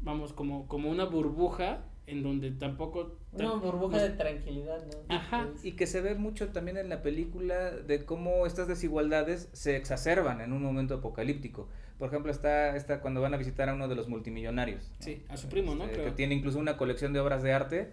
[0.00, 3.18] vamos, como, como una burbuja en donde tampoco...
[3.32, 5.14] Una burbuja de tranquilidad, ¿no?
[5.14, 5.48] Ajá.
[5.62, 10.40] Y que se ve mucho también en la película de cómo estas desigualdades se exacerban
[10.40, 11.68] en un momento apocalíptico.
[11.98, 14.88] Por ejemplo, está, está cuando van a visitar a uno de los multimillonarios.
[14.98, 15.04] ¿no?
[15.04, 15.84] Sí, a su primo, ¿no?
[15.84, 16.06] Este, Creo.
[16.06, 17.90] que tiene incluso una colección de obras de arte,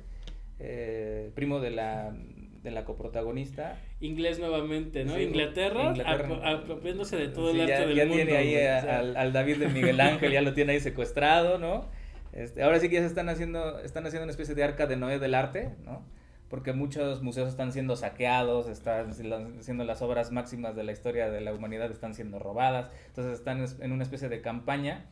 [0.60, 2.16] eh, primo de la,
[2.64, 3.80] de la coprotagonista.
[4.00, 5.16] Inglés nuevamente, ¿no?
[5.16, 6.36] Sí, Inglaterra, Inglaterra.
[6.52, 8.16] ap- apropiándose de todo Sí, el arte ya, del ya mundo.
[8.24, 10.74] tiene ahí güey, a- o sea, al, al David de Miguel Ángel, ya lo tiene
[10.74, 11.86] ahí secuestrado, ¿no?
[12.34, 14.98] Este, ahora sí que ya se están haciendo, están haciendo una especie de arca de
[14.98, 16.06] Noé del arte, ¿no?
[16.50, 21.42] Porque muchos museos están siendo saqueados, están siendo las obras máximas de la historia de
[21.42, 25.06] la humanidad están siendo robadas, entonces están es- en una especie de campaña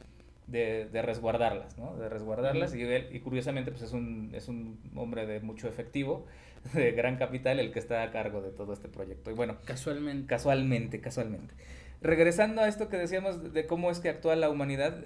[0.48, 1.96] de, de resguardarlas, ¿no?
[1.98, 6.26] De resguardarlas y, y curiosamente pues es un, es un hombre de mucho efectivo,
[6.74, 9.32] de gran capital, el que está a cargo de todo este proyecto.
[9.32, 10.28] Y bueno, Casualmente.
[10.28, 11.54] Casualmente, casualmente.
[12.02, 14.98] Regresando a esto que decíamos de cómo es que actúa la humanidad,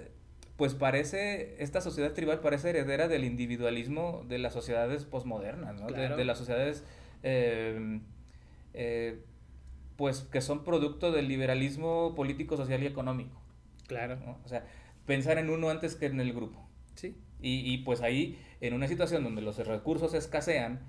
[0.58, 5.86] pues parece, esta sociedad tribal parece heredera del individualismo de las sociedades posmodernas, ¿no?
[5.86, 6.84] De- las sociedades,
[7.22, 8.00] eh,
[8.74, 9.20] eh,
[9.94, 13.40] pues que son producto del liberalismo político, social y económico,
[13.86, 14.16] Claro.
[14.16, 14.36] ¿no?
[14.44, 14.64] O sea,
[15.06, 16.68] pensar en uno antes que en el grupo.
[16.96, 17.16] Sí.
[17.40, 20.80] Y, y pues ahí, en una situación donde los recursos escasean,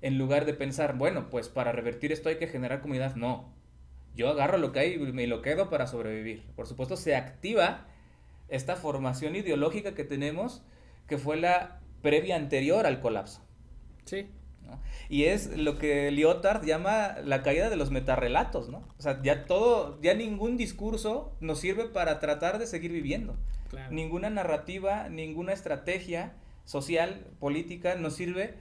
[0.00, 3.52] en lugar de pensar, bueno, pues para revertir esto hay que generar comunidad, no.
[4.16, 6.44] Yo agarro lo que hay y me lo quedo para sobrevivir.
[6.56, 7.86] Por supuesto, se activa
[8.48, 10.62] esta formación ideológica que tenemos,
[11.06, 13.42] que fue la previa anterior al colapso.
[14.04, 14.26] Sí.
[14.66, 14.80] ¿no?
[15.08, 18.86] Y es lo que Lyotard llama la caída de los metarrelatos, ¿no?
[18.98, 23.36] O sea, ya todo, ya ningún discurso nos sirve para tratar de seguir viviendo.
[23.70, 23.90] Claro.
[23.92, 26.34] Ninguna narrativa, ninguna estrategia
[26.64, 28.54] social, política nos sirve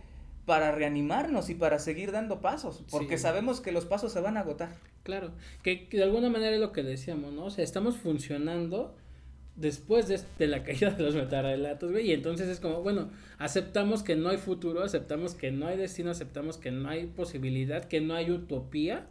[0.45, 3.23] para reanimarnos y para seguir dando pasos, porque Sí.
[3.23, 4.69] sabemos que los pasos se van a agotar.
[5.04, 7.45] Claro, que, que de alguna manera es lo que decíamos, ¿no?
[7.45, 8.95] O sea, estamos funcionando
[9.57, 14.03] después de, de la caída de los metarrelatos, güey, y entonces es como, bueno, aceptamos
[14.03, 17.99] que no hay futuro, aceptamos que no hay destino, aceptamos que no hay posibilidad, que
[17.99, 19.07] no hay utopía,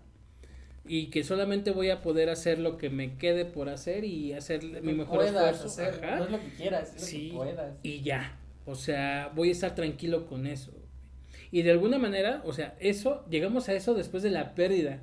[0.89, 4.63] y que solamente voy a poder hacer lo que me quede por hacer y hacer
[4.83, 5.67] mi mejor puedas esfuerzo.
[5.67, 6.01] hacer.
[6.17, 7.75] No es lo que quieras, es Sí, lo que puedas.
[7.83, 8.39] y ya.
[8.65, 10.73] O sea, voy a estar tranquilo con eso.
[11.51, 15.01] Y de alguna manera, o sea, eso, llegamos a eso después de la pérdida,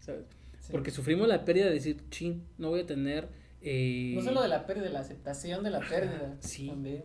[0.00, 0.24] ¿sabes?
[0.60, 0.70] Sí.
[0.70, 3.28] Porque sufrimos la pérdida de decir, chin, no voy a tener...
[3.62, 6.36] eh, No solo de la pérdida, la aceptación de la pérdida.
[6.40, 6.66] sí.
[6.68, 7.04] También.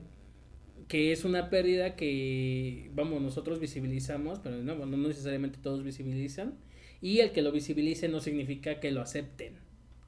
[0.87, 6.55] que es una pérdida que, vamos, nosotros visibilizamos, pero no, no necesariamente todos visibilizan.
[7.01, 9.59] Y el que lo visibilice no significa que lo acepten,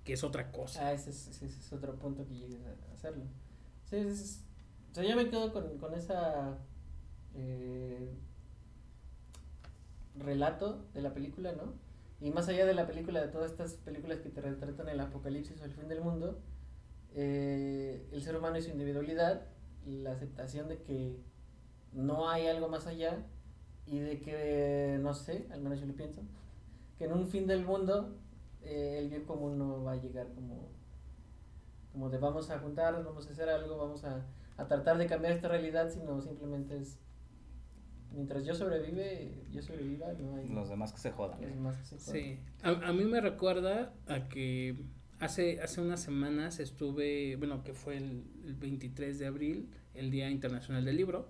[0.06, 0.88] que es otra cosa.
[0.88, 3.26] Ah, ese es, ese es otro punto que llegues a hacerlo.
[3.90, 4.44] Sí, es-
[4.92, 6.58] o sea, yo me quedo con, con esa
[7.36, 8.10] eh,
[10.18, 11.74] relato de la película, ¿no?
[12.22, 15.62] Y más allá de la película, de todas estas películas que te retratan el apocalipsis
[15.62, 16.40] o el fin del mundo,
[17.16, 19.48] eh, el ser humano y su individualidad,
[19.86, 21.18] la aceptación de que
[21.94, 23.26] no hay algo más allá
[23.86, 26.22] y de que, no sé, al menos yo lo pienso,
[26.98, 28.16] que en un fin del mundo
[28.62, 30.70] eh, el bien común no va a llegar como,
[31.94, 34.26] como de vamos a juntarnos, vamos a hacer algo, vamos a,
[34.58, 37.00] a tratar de cambiar esta realidad, sino simplemente es
[38.14, 41.42] mientras yo sobrevive, yo sobreviva, no hay Los demás que se jodan.
[41.42, 42.14] los demás que se jodan.
[42.22, 44.76] Sí, a, a mí me recuerda a que
[45.20, 50.30] hace, hace unas semanas estuve, bueno, que fue el, el 23 de abril, el Día
[50.30, 51.30] Internacional del Libro,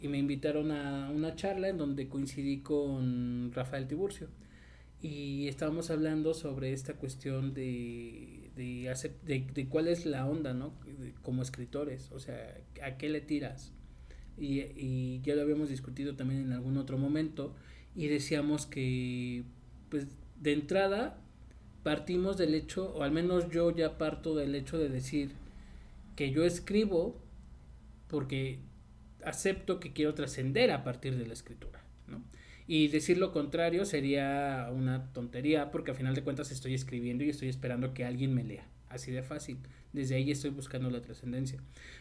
[0.00, 4.28] y me invitaron a una charla en donde coincidí con Rafael Tiburcio.
[5.02, 8.92] Y estábamos hablando sobre esta cuestión de, de,
[9.24, 10.72] de, de cuál es la onda, ¿no?
[11.22, 13.72] Como escritores, o sea, ¿a qué le tiras?
[14.38, 17.54] Y, ya lo habíamos discutido también en algún otro momento
[17.94, 19.44] y decíamos que,
[19.90, 20.06] pues,
[20.40, 21.18] de entrada
[21.82, 25.30] partimos del hecho, o al menos yo ya parto del hecho de decir
[26.16, 27.16] que yo escribo
[28.08, 28.58] porque
[29.24, 32.22] acepto que quiero trascender a partir de la escritura, ¿no?
[32.68, 37.30] Y decir lo contrario sería una tontería porque al final de cuentas estoy escribiendo y
[37.30, 38.66] estoy esperando que alguien me lea.
[38.88, 39.58] Así de fácil.
[39.92, 41.58] Desde ahí estoy buscando la trascendencia.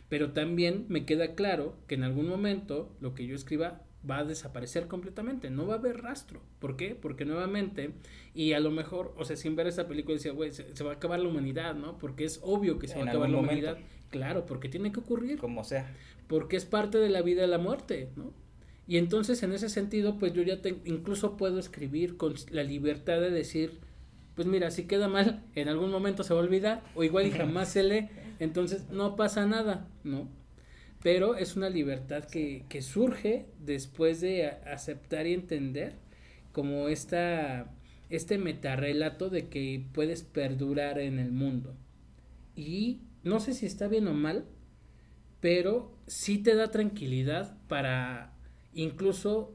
[0.10, 4.24] Pero también me queda claro que en algún momento lo que yo escriba va a
[4.24, 5.50] desaparecer completamente.
[5.50, 6.42] No va a haber rastro.
[6.60, 6.94] ¿Por qué?
[6.94, 7.92] Porque nuevamente,
[8.36, 10.92] y a lo mejor, o sea, sin ver esta película decía, güey, se, se va
[10.92, 11.98] a acabar la humanidad, ¿no?
[11.98, 13.67] Porque es obvio que se va a acabar la momento.
[13.67, 13.83] humanidad.
[14.12, 15.92] Claro, porque tiene que ocurrir Como sea.
[16.27, 18.31] porque es parte de la vida y la muerte, ¿no?
[18.88, 23.19] Y entonces en ese sentido, pues yo ya te, incluso puedo escribir con la libertad
[23.19, 23.79] de decir,
[24.36, 27.31] pues mira, si queda mal, en algún momento se va a olvidar, o igual y
[27.31, 28.10] jamás se lee,
[28.40, 30.27] entonces no pasa nada, ¿no?
[31.02, 35.94] Pero es una libertad que, que surge después de aceptar y entender
[36.52, 37.71] como esta,
[38.10, 41.75] este metarrelato de que puedes perdurar en el mundo.
[42.56, 44.46] Y no sé si está bien o mal,
[45.42, 48.33] pero sí te da tranquilidad para
[48.73, 49.54] incluso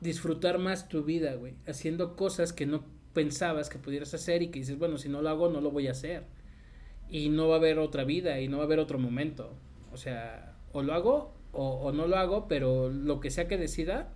[0.00, 2.84] disfrutar más tu vida, güey, haciendo cosas que no
[3.14, 5.88] pensabas que pudieras hacer y que dices, bueno, si no lo hago, no lo voy
[5.88, 6.24] a hacer.
[7.08, 9.54] Y no va a haber otra vida y no va a haber otro momento.
[9.92, 14.12] O sea, o lo hago o, no lo hago, pero lo que sea que decida,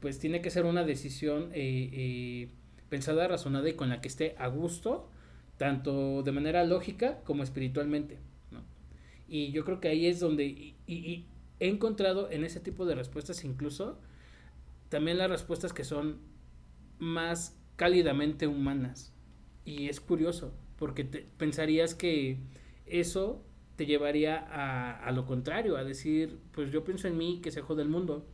[0.00, 2.50] pues tiene que ser una decisión eh, eh,
[2.90, 5.08] pensada, razonada y con la que esté a gusto,
[5.56, 8.18] tanto de manera lógica como espiritualmente.
[9.30, 11.24] Y yo creo que ahí es donde he
[11.58, 13.98] encontrado en ese tipo de respuestas incluso
[14.88, 16.18] también las respuestas que son
[16.98, 19.14] más cálidamente humanas.
[19.64, 22.38] Y es curioso, porque te, pensarías que
[22.84, 23.44] eso
[23.76, 27.62] te llevaría a, a, lo contrario, a decir, pues yo pienso en mí, que se
[27.62, 28.26] jode el mundo.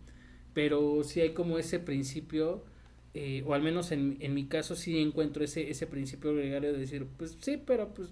[0.54, 2.64] Pero si hay como ese principio,
[3.12, 6.78] eh, o al menos en, en, mi caso sí encuentro ese, ese principio gregario de
[6.78, 8.08] decir, pues sí, pero pues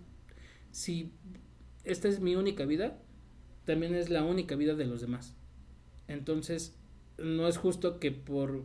[0.70, 1.12] si
[1.84, 3.00] esta es mi única vida,
[3.64, 5.34] también es la única vida de los demás.
[6.08, 6.76] Entonces,
[7.16, 8.64] no es justo que por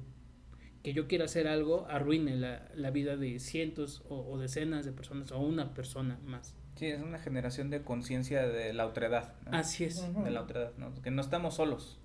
[0.87, 5.33] que yo quiera hacer algo arruine la, la vida de cientos o, decenas de personas
[5.33, 6.55] o una persona más.
[6.77, 9.33] Sí, es una generación de conciencia de la otredad.
[9.51, 10.01] Así es.
[10.23, 10.93] De la otredad, ¿no?
[11.01, 11.99] que no estamos solos.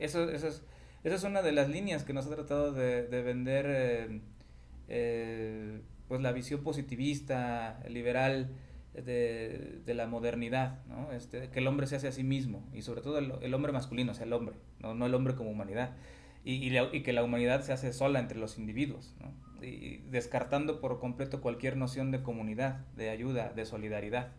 [0.00, 0.64] Eso, eso es,
[1.04, 4.20] esa es una de las líneas que nos ha tratado de, de vender eh,
[4.88, 8.50] eh, pues la visión positivista, liberal,
[8.94, 11.12] de, de, la modernidad, ¿no?
[11.12, 13.70] Este, que el hombre se hace a sí mismo y sobre todo el, el hombre
[13.70, 15.94] masculino, o sea, el hombre, no, no el hombre como humanidad,
[16.44, 19.32] y, y, y, que la humanidad se hace sola entre los individuos, ¿no?
[20.10, 24.32] descartando por completo cualquier noción de comunidad, de ayuda, de solidaridad.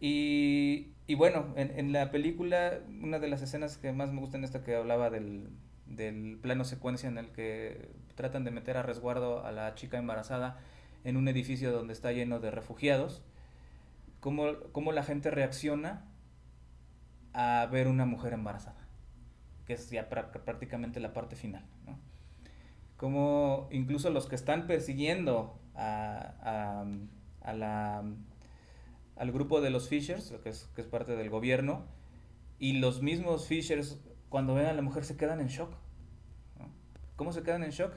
[0.00, 4.50] Y, bueno, en, en, la película, una de las escenas que más me gustan es
[4.50, 5.48] esta que hablaba del,
[5.86, 10.58] del plano secuencia en el que tratan de meter a resguardo a la chica embarazada
[11.04, 13.22] en un edificio donde está lleno de refugiados,
[14.20, 16.04] cómo, cómo la gente reacciona
[17.32, 18.83] a ver una mujer embarazada,
[19.66, 21.64] que es ya prácticamente la parte final.
[21.86, 21.98] ¿no?
[22.96, 26.84] Como incluso los que están persiguiendo a,
[27.42, 28.04] a, la,
[29.16, 31.84] al grupo de los Fishers, que es, que es parte del gobierno,
[32.58, 33.98] y los mismos Fishers
[34.28, 35.74] cuando ven a la mujer se quedan en shock.
[37.16, 37.92] ¿Cómo se quedan en shock?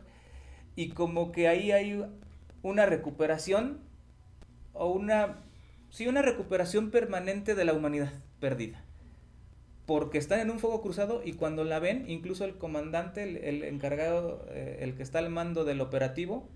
[0.75, 2.05] Y como que ahí hay
[2.61, 3.79] una recuperación
[4.73, 5.37] o una,
[5.89, 8.83] sí, una recuperación permanente de la humanidad perdida.
[9.87, 14.45] Porque están en un fuego cruzado y cuando la ven, incluso el comandante, el, encargado,
[14.49, 16.47] eh, el que está al mando del operativo,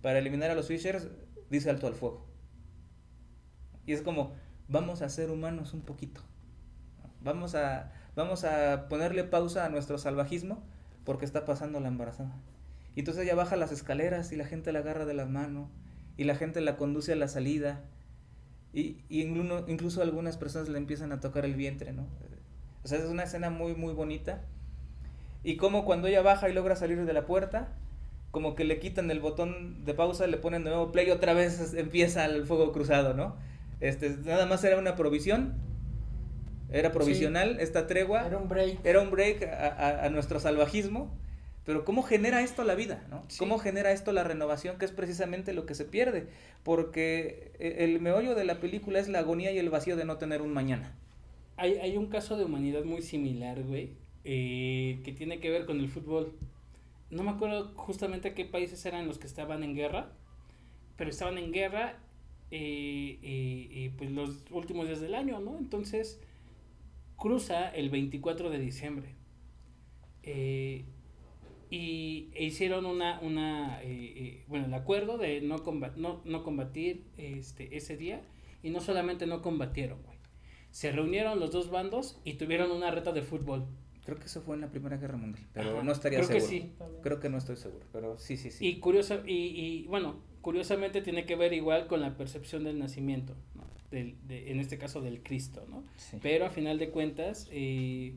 [0.00, 1.08] para eliminar a los Fishers,
[1.50, 2.26] dice alto al fuego.
[3.84, 4.34] Y es como,
[4.68, 6.22] vamos a ser humanos un poquito.
[7.20, 10.62] Vamos a, vamos a ponerle pausa a nuestro salvajismo
[11.04, 12.36] porque está pasando la embarazada.
[12.94, 15.70] Y entonces ella baja las escaleras y la gente la agarra de la mano
[16.16, 17.84] y la gente la conduce a la salida.
[18.72, 22.06] Y, y incluso, incluso algunas personas le empiezan a tocar el vientre, ¿no?
[22.84, 24.42] O sea, es una escena muy, muy bonita.
[25.42, 27.68] Y como cuando ella baja y logra salir de la puerta,
[28.30, 31.32] como que le quitan el botón de pausa, le ponen de nuevo play y otra
[31.32, 33.36] vez empieza el fuego cruzado, ¿no?
[33.80, 35.54] Este, nada más era una provisión,
[36.70, 37.62] era provisional sí.
[37.62, 38.26] esta tregua.
[38.26, 38.84] Era un break.
[38.84, 41.16] Era un break a, a, a nuestro salvajismo
[41.68, 43.06] pero ¿cómo genera esto la vida?
[43.10, 43.26] ¿no?
[43.28, 43.38] Sí.
[43.38, 44.78] ¿Cómo genera esto la renovación?
[44.78, 46.26] Que es precisamente lo que se pierde.
[46.62, 50.40] Porque el meollo de la película es la agonía y el vacío de no tener
[50.40, 50.96] un mañana.
[51.58, 53.90] Hay, hay un caso de humanidad muy similar, güey,
[54.24, 56.32] eh, que tiene que ver con el fútbol.
[57.10, 60.10] No me acuerdo justamente qué países eran los que estaban en guerra,
[60.96, 61.98] pero estaban en guerra
[62.50, 65.58] eh, eh, pues los últimos días del año, ¿no?
[65.58, 66.18] Entonces
[67.18, 69.18] cruza el 24 de diciembre.
[70.22, 70.86] Eh,
[71.70, 76.42] y e hicieron una, una eh, eh, bueno, el acuerdo de no, combat, no, no
[76.42, 78.22] combatir este, ese día
[78.62, 80.18] y no solamente no combatieron, güey.
[80.70, 83.66] Se reunieron los dos bandos y tuvieron una reta de fútbol.
[84.04, 86.50] Creo que eso fue en la Primera Guerra Mundial, pero Ajá, no estaría creo seguro.
[86.50, 86.72] Que sí.
[87.02, 88.66] Creo que no estoy seguro, pero sí, sí, sí.
[88.66, 93.34] Y, curioso, y, y bueno, curiosamente tiene que ver igual con la percepción del nacimiento,
[93.54, 93.64] ¿no?
[93.90, 95.84] del, de, en este caso del Cristo, ¿no?
[95.96, 96.18] Sí.
[96.22, 98.14] Pero a final de cuentas, eh,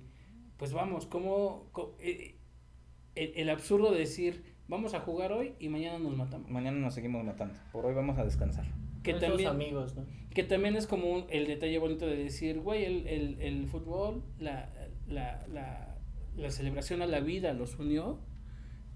[0.57, 1.69] pues vamos, como...
[1.99, 2.35] Eh,
[3.15, 6.49] el, el, absurdo de decir vamos a jugar hoy y mañana nos matamos.
[6.49, 7.55] Mañana nos seguimos matando.
[7.71, 8.65] Por hoy vamos a descansar.
[9.03, 10.05] Que también, amigos, ¿no?
[10.33, 14.23] que también es como un, el detalle bonito de decir, güey, el, el, el fútbol,
[14.39, 14.69] la,
[15.07, 15.97] la, la,
[16.37, 18.19] la, celebración a la vida los unió,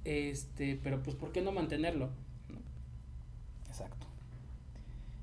[0.05, 2.11] este, pero pues ¿por qué no mantenerlo?
[2.49, 2.59] ¿No?
[3.68, 4.07] Exacto.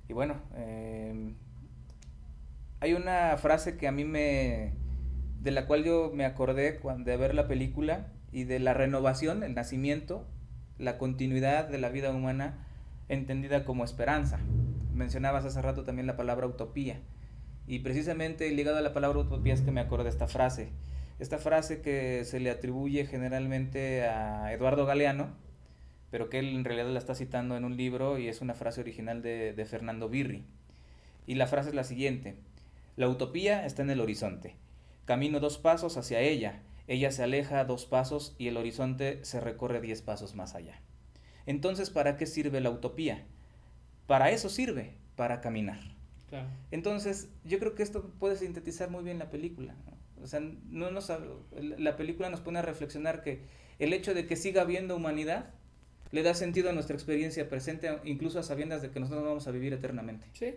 [0.08, 1.32] Y bueno, eh,
[2.80, 4.74] hay una frase que a mí me,
[5.40, 9.42] de la cual yo me acordé cuando, de ver la película, y de la renovación,
[9.42, 10.26] el nacimiento,
[10.78, 12.66] la continuidad de la vida humana
[13.08, 14.40] entendida como esperanza.
[14.94, 17.00] Mencionabas hace rato también la palabra utopía.
[17.66, 20.70] Y precisamente ligado a la palabra utopía es que me acuerdo de esta frase.
[21.18, 25.28] Esta frase que se le atribuye generalmente a Eduardo Galeano,
[26.10, 28.80] pero que él en realidad la está citando en un libro y es una frase
[28.80, 30.44] original de, de Fernando Birri.
[31.26, 32.36] Y la frase es la siguiente,
[32.96, 34.56] la utopía está en el horizonte,
[35.04, 36.60] camino dos pasos hacia ella,
[36.92, 40.78] ella se aleja dos pasos y el horizonte se recorre diez pasos más allá.
[41.46, 43.24] Entonces, ¿para qué sirve la utopía?
[44.06, 45.80] Para eso sirve, para caminar.
[46.70, 49.74] Entonces, yo creo que esto puede sintetizar muy bien la película.
[50.22, 51.10] O sea, no nos,
[51.58, 53.40] la película nos pone a reflexionar que
[53.78, 55.50] el hecho de que siga habiendo humanidad
[56.10, 59.50] le da sentido a nuestra experiencia presente, incluso a sabiendas de que nosotros vamos a
[59.50, 60.26] vivir eternamente.
[60.34, 60.56] Sí.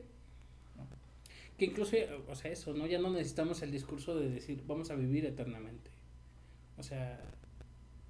[1.57, 1.95] Que incluso,
[2.27, 2.87] o sea, eso, ¿no?
[2.87, 5.94] Ya no necesitamos el discurso de decir, vamos a vivir eternamente.
[6.77, 7.19] O sea,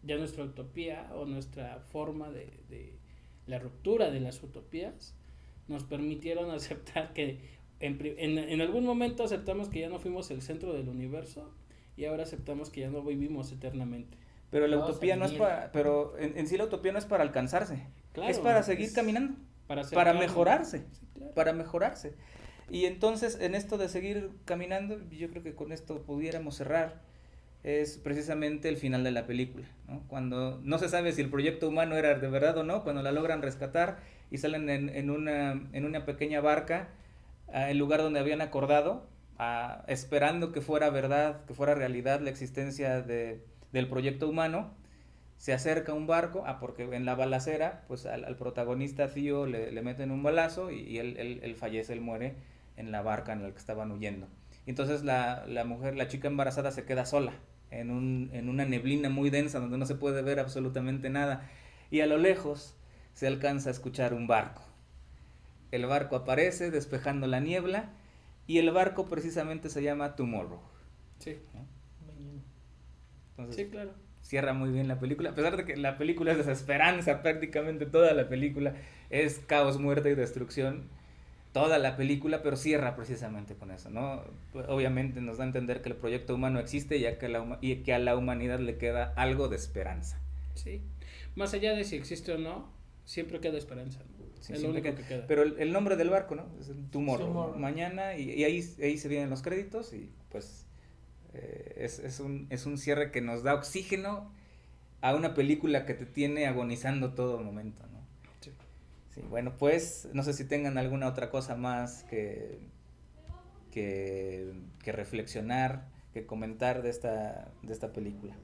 [0.03, 2.97] ya nuestra utopía o nuestra forma de, de
[3.47, 5.15] la ruptura de las utopías
[5.67, 10.41] nos permitieron aceptar que en, en, en, algún momento aceptamos que ya no fuimos el
[10.41, 11.53] centro del universo
[11.97, 14.17] y ahora aceptamos que ya no vivimos eternamente.
[14.49, 17.87] Pero la utopía no es para, pero en, sí la utopía no es para alcanzarse,
[18.27, 19.37] es para seguir caminando,
[19.67, 20.85] para, para mejorarse,
[21.33, 22.15] para mejorarse.
[22.69, 27.01] Y entonces en esto de seguir caminando, yo creo que con esto pudiéramos cerrar
[27.65, 29.65] es precisamente el final de la película.
[30.07, 33.11] Cuando no se sabe si el proyecto humano era de verdad o no, cuando la
[33.11, 33.97] logran rescatar
[34.29, 36.89] y salen en, una, en una pequeña barca
[37.51, 39.07] al lugar donde habían acordado,
[39.87, 44.71] esperando que fuera verdad, que fuera realidad la existencia de, del proyecto humano,
[45.37, 49.81] se acerca un barco, ah, porque en la balacera, pues al, protagonista Tío le, le,
[49.81, 52.35] meten un balazo y, él, fallece, él muere
[52.77, 54.27] en la barca en la que estaban huyendo.
[54.67, 57.33] Entonces la, la mujer, la chica embarazada se queda sola
[57.79, 61.49] en, un, en una neblina muy densa donde no se puede ver absolutamente nada.
[61.91, 62.75] Y a lo lejos
[63.13, 64.61] se alcanza a escuchar un barco.
[65.71, 67.93] El barco aparece despejando la niebla
[68.47, 70.59] y el barco precisamente se llama Tomorrow.
[71.19, 71.37] Sí.
[73.31, 73.91] Entonces, sí, claro.
[74.21, 78.13] Cierra muy bien la película, a pesar de que la película es desesperanza, prácticamente toda
[78.13, 78.73] la película
[79.11, 80.89] es caos, muerte y destrucción
[81.55, 84.21] toda la película, pero cierra precisamente con eso, ¿no?
[84.67, 87.93] Obviamente nos da a entender que el proyecto humano existe y que, la, y que
[87.93, 90.19] a la humanidad le queda algo de esperanza.
[90.55, 90.81] Sí,
[91.35, 92.69] más allá de si existe o no,
[93.05, 94.01] siempre queda esperanza.
[94.49, 95.27] es lo único que, queda.
[95.27, 96.45] Pero el, nombre del barco, ¿no?
[96.59, 97.55] Es Tumor.
[97.55, 100.65] Mañana y, ahí, ahí se vienen los créditos y pues
[101.35, 104.29] eh, es, es, un, es un cierre que nos da oxígeno
[104.99, 107.94] a una película que te tiene agonizando todo momento, ¿no?
[109.15, 112.59] Sí, bueno, pues no sé si tengan alguna otra cosa más que,
[113.71, 114.53] que,
[114.85, 118.35] reflexionar, que comentar de esta, de esta película.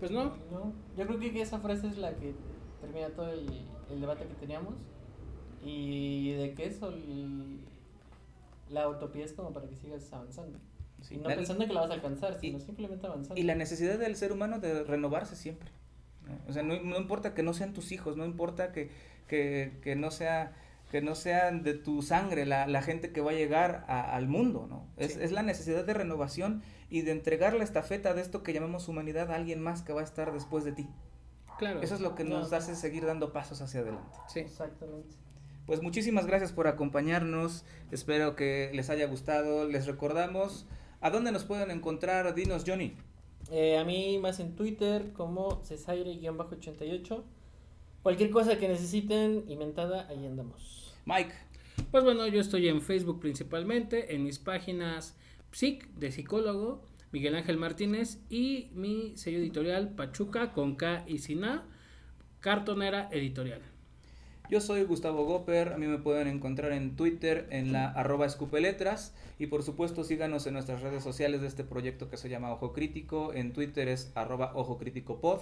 [0.00, 0.36] Pues no.
[0.50, 0.72] no.
[0.96, 2.34] Yo creo que esa frase es la que
[2.80, 3.48] termina todo el,
[3.90, 4.74] el debate que teníamos.
[5.64, 6.92] Y de que eso,
[8.68, 10.58] la utopía es como para que sigas avanzando.
[11.08, 13.40] y no pensando que la vas a alcanzar, sino simplemente avanzando.
[13.40, 15.70] Y la necesidad del ser humano de renovarse siempre.
[16.48, 18.90] O sea, no, no importa que no sean tus hijos, no importa que,
[19.28, 20.52] que, que no sea
[20.90, 24.66] que no sean de tu sangre la, la gente que va a llegar al mundo,
[24.68, 24.86] ¿no?
[24.96, 28.88] Es, es, la necesidad de renovación y de entregar la estafeta de esto que llamamos
[28.88, 30.88] humanidad a alguien más que va a estar después de ti.
[31.58, 31.82] Claro.
[31.82, 34.16] Eso es lo que nos hace seguir dando pasos hacia adelante.
[34.28, 34.40] Sí.
[34.40, 35.14] Exactamente.
[35.66, 37.66] Pues muchísimas gracias por acompañarnos.
[37.90, 39.68] Espero que les haya gustado.
[39.68, 40.66] Les recordamos
[41.02, 42.34] a dónde nos pueden encontrar.
[42.34, 42.96] Dinos, Johnny.
[43.50, 47.22] Eh, a mí más en Twitter como cesaire-88
[48.02, 50.94] Cualquier cosa que necesiten, inventada, ahí andamos.
[51.04, 51.32] Mike.
[51.90, 55.16] Pues bueno, yo estoy en Facebook principalmente, en mis páginas
[55.52, 61.44] Psic de psicólogo, Miguel Ángel Martínez y mi sello editorial Pachuca con K y sin
[61.44, 61.66] A,
[62.40, 63.62] Cartonera Editorial.
[64.50, 69.14] Yo soy Gustavo Goper, a mí me pueden encontrar en Twitter en la arroba escupeletras
[69.38, 72.72] y por supuesto síganos en nuestras redes sociales de este proyecto que se llama Ojo
[72.72, 75.40] Crítico, en Twitter es arroba Ojo Crítico Pod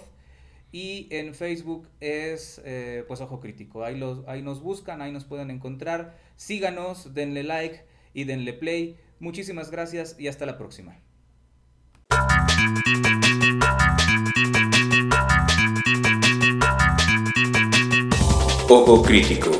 [0.71, 3.83] y en Facebook es eh, pues Ojo Crítico.
[3.83, 6.17] Ahí, los, ahí nos buscan, ahí nos pueden encontrar.
[6.35, 8.97] Síganos, denle like y denle play.
[9.19, 10.99] Muchísimas gracias y hasta la próxima.
[18.69, 19.51] Ojo Crítico.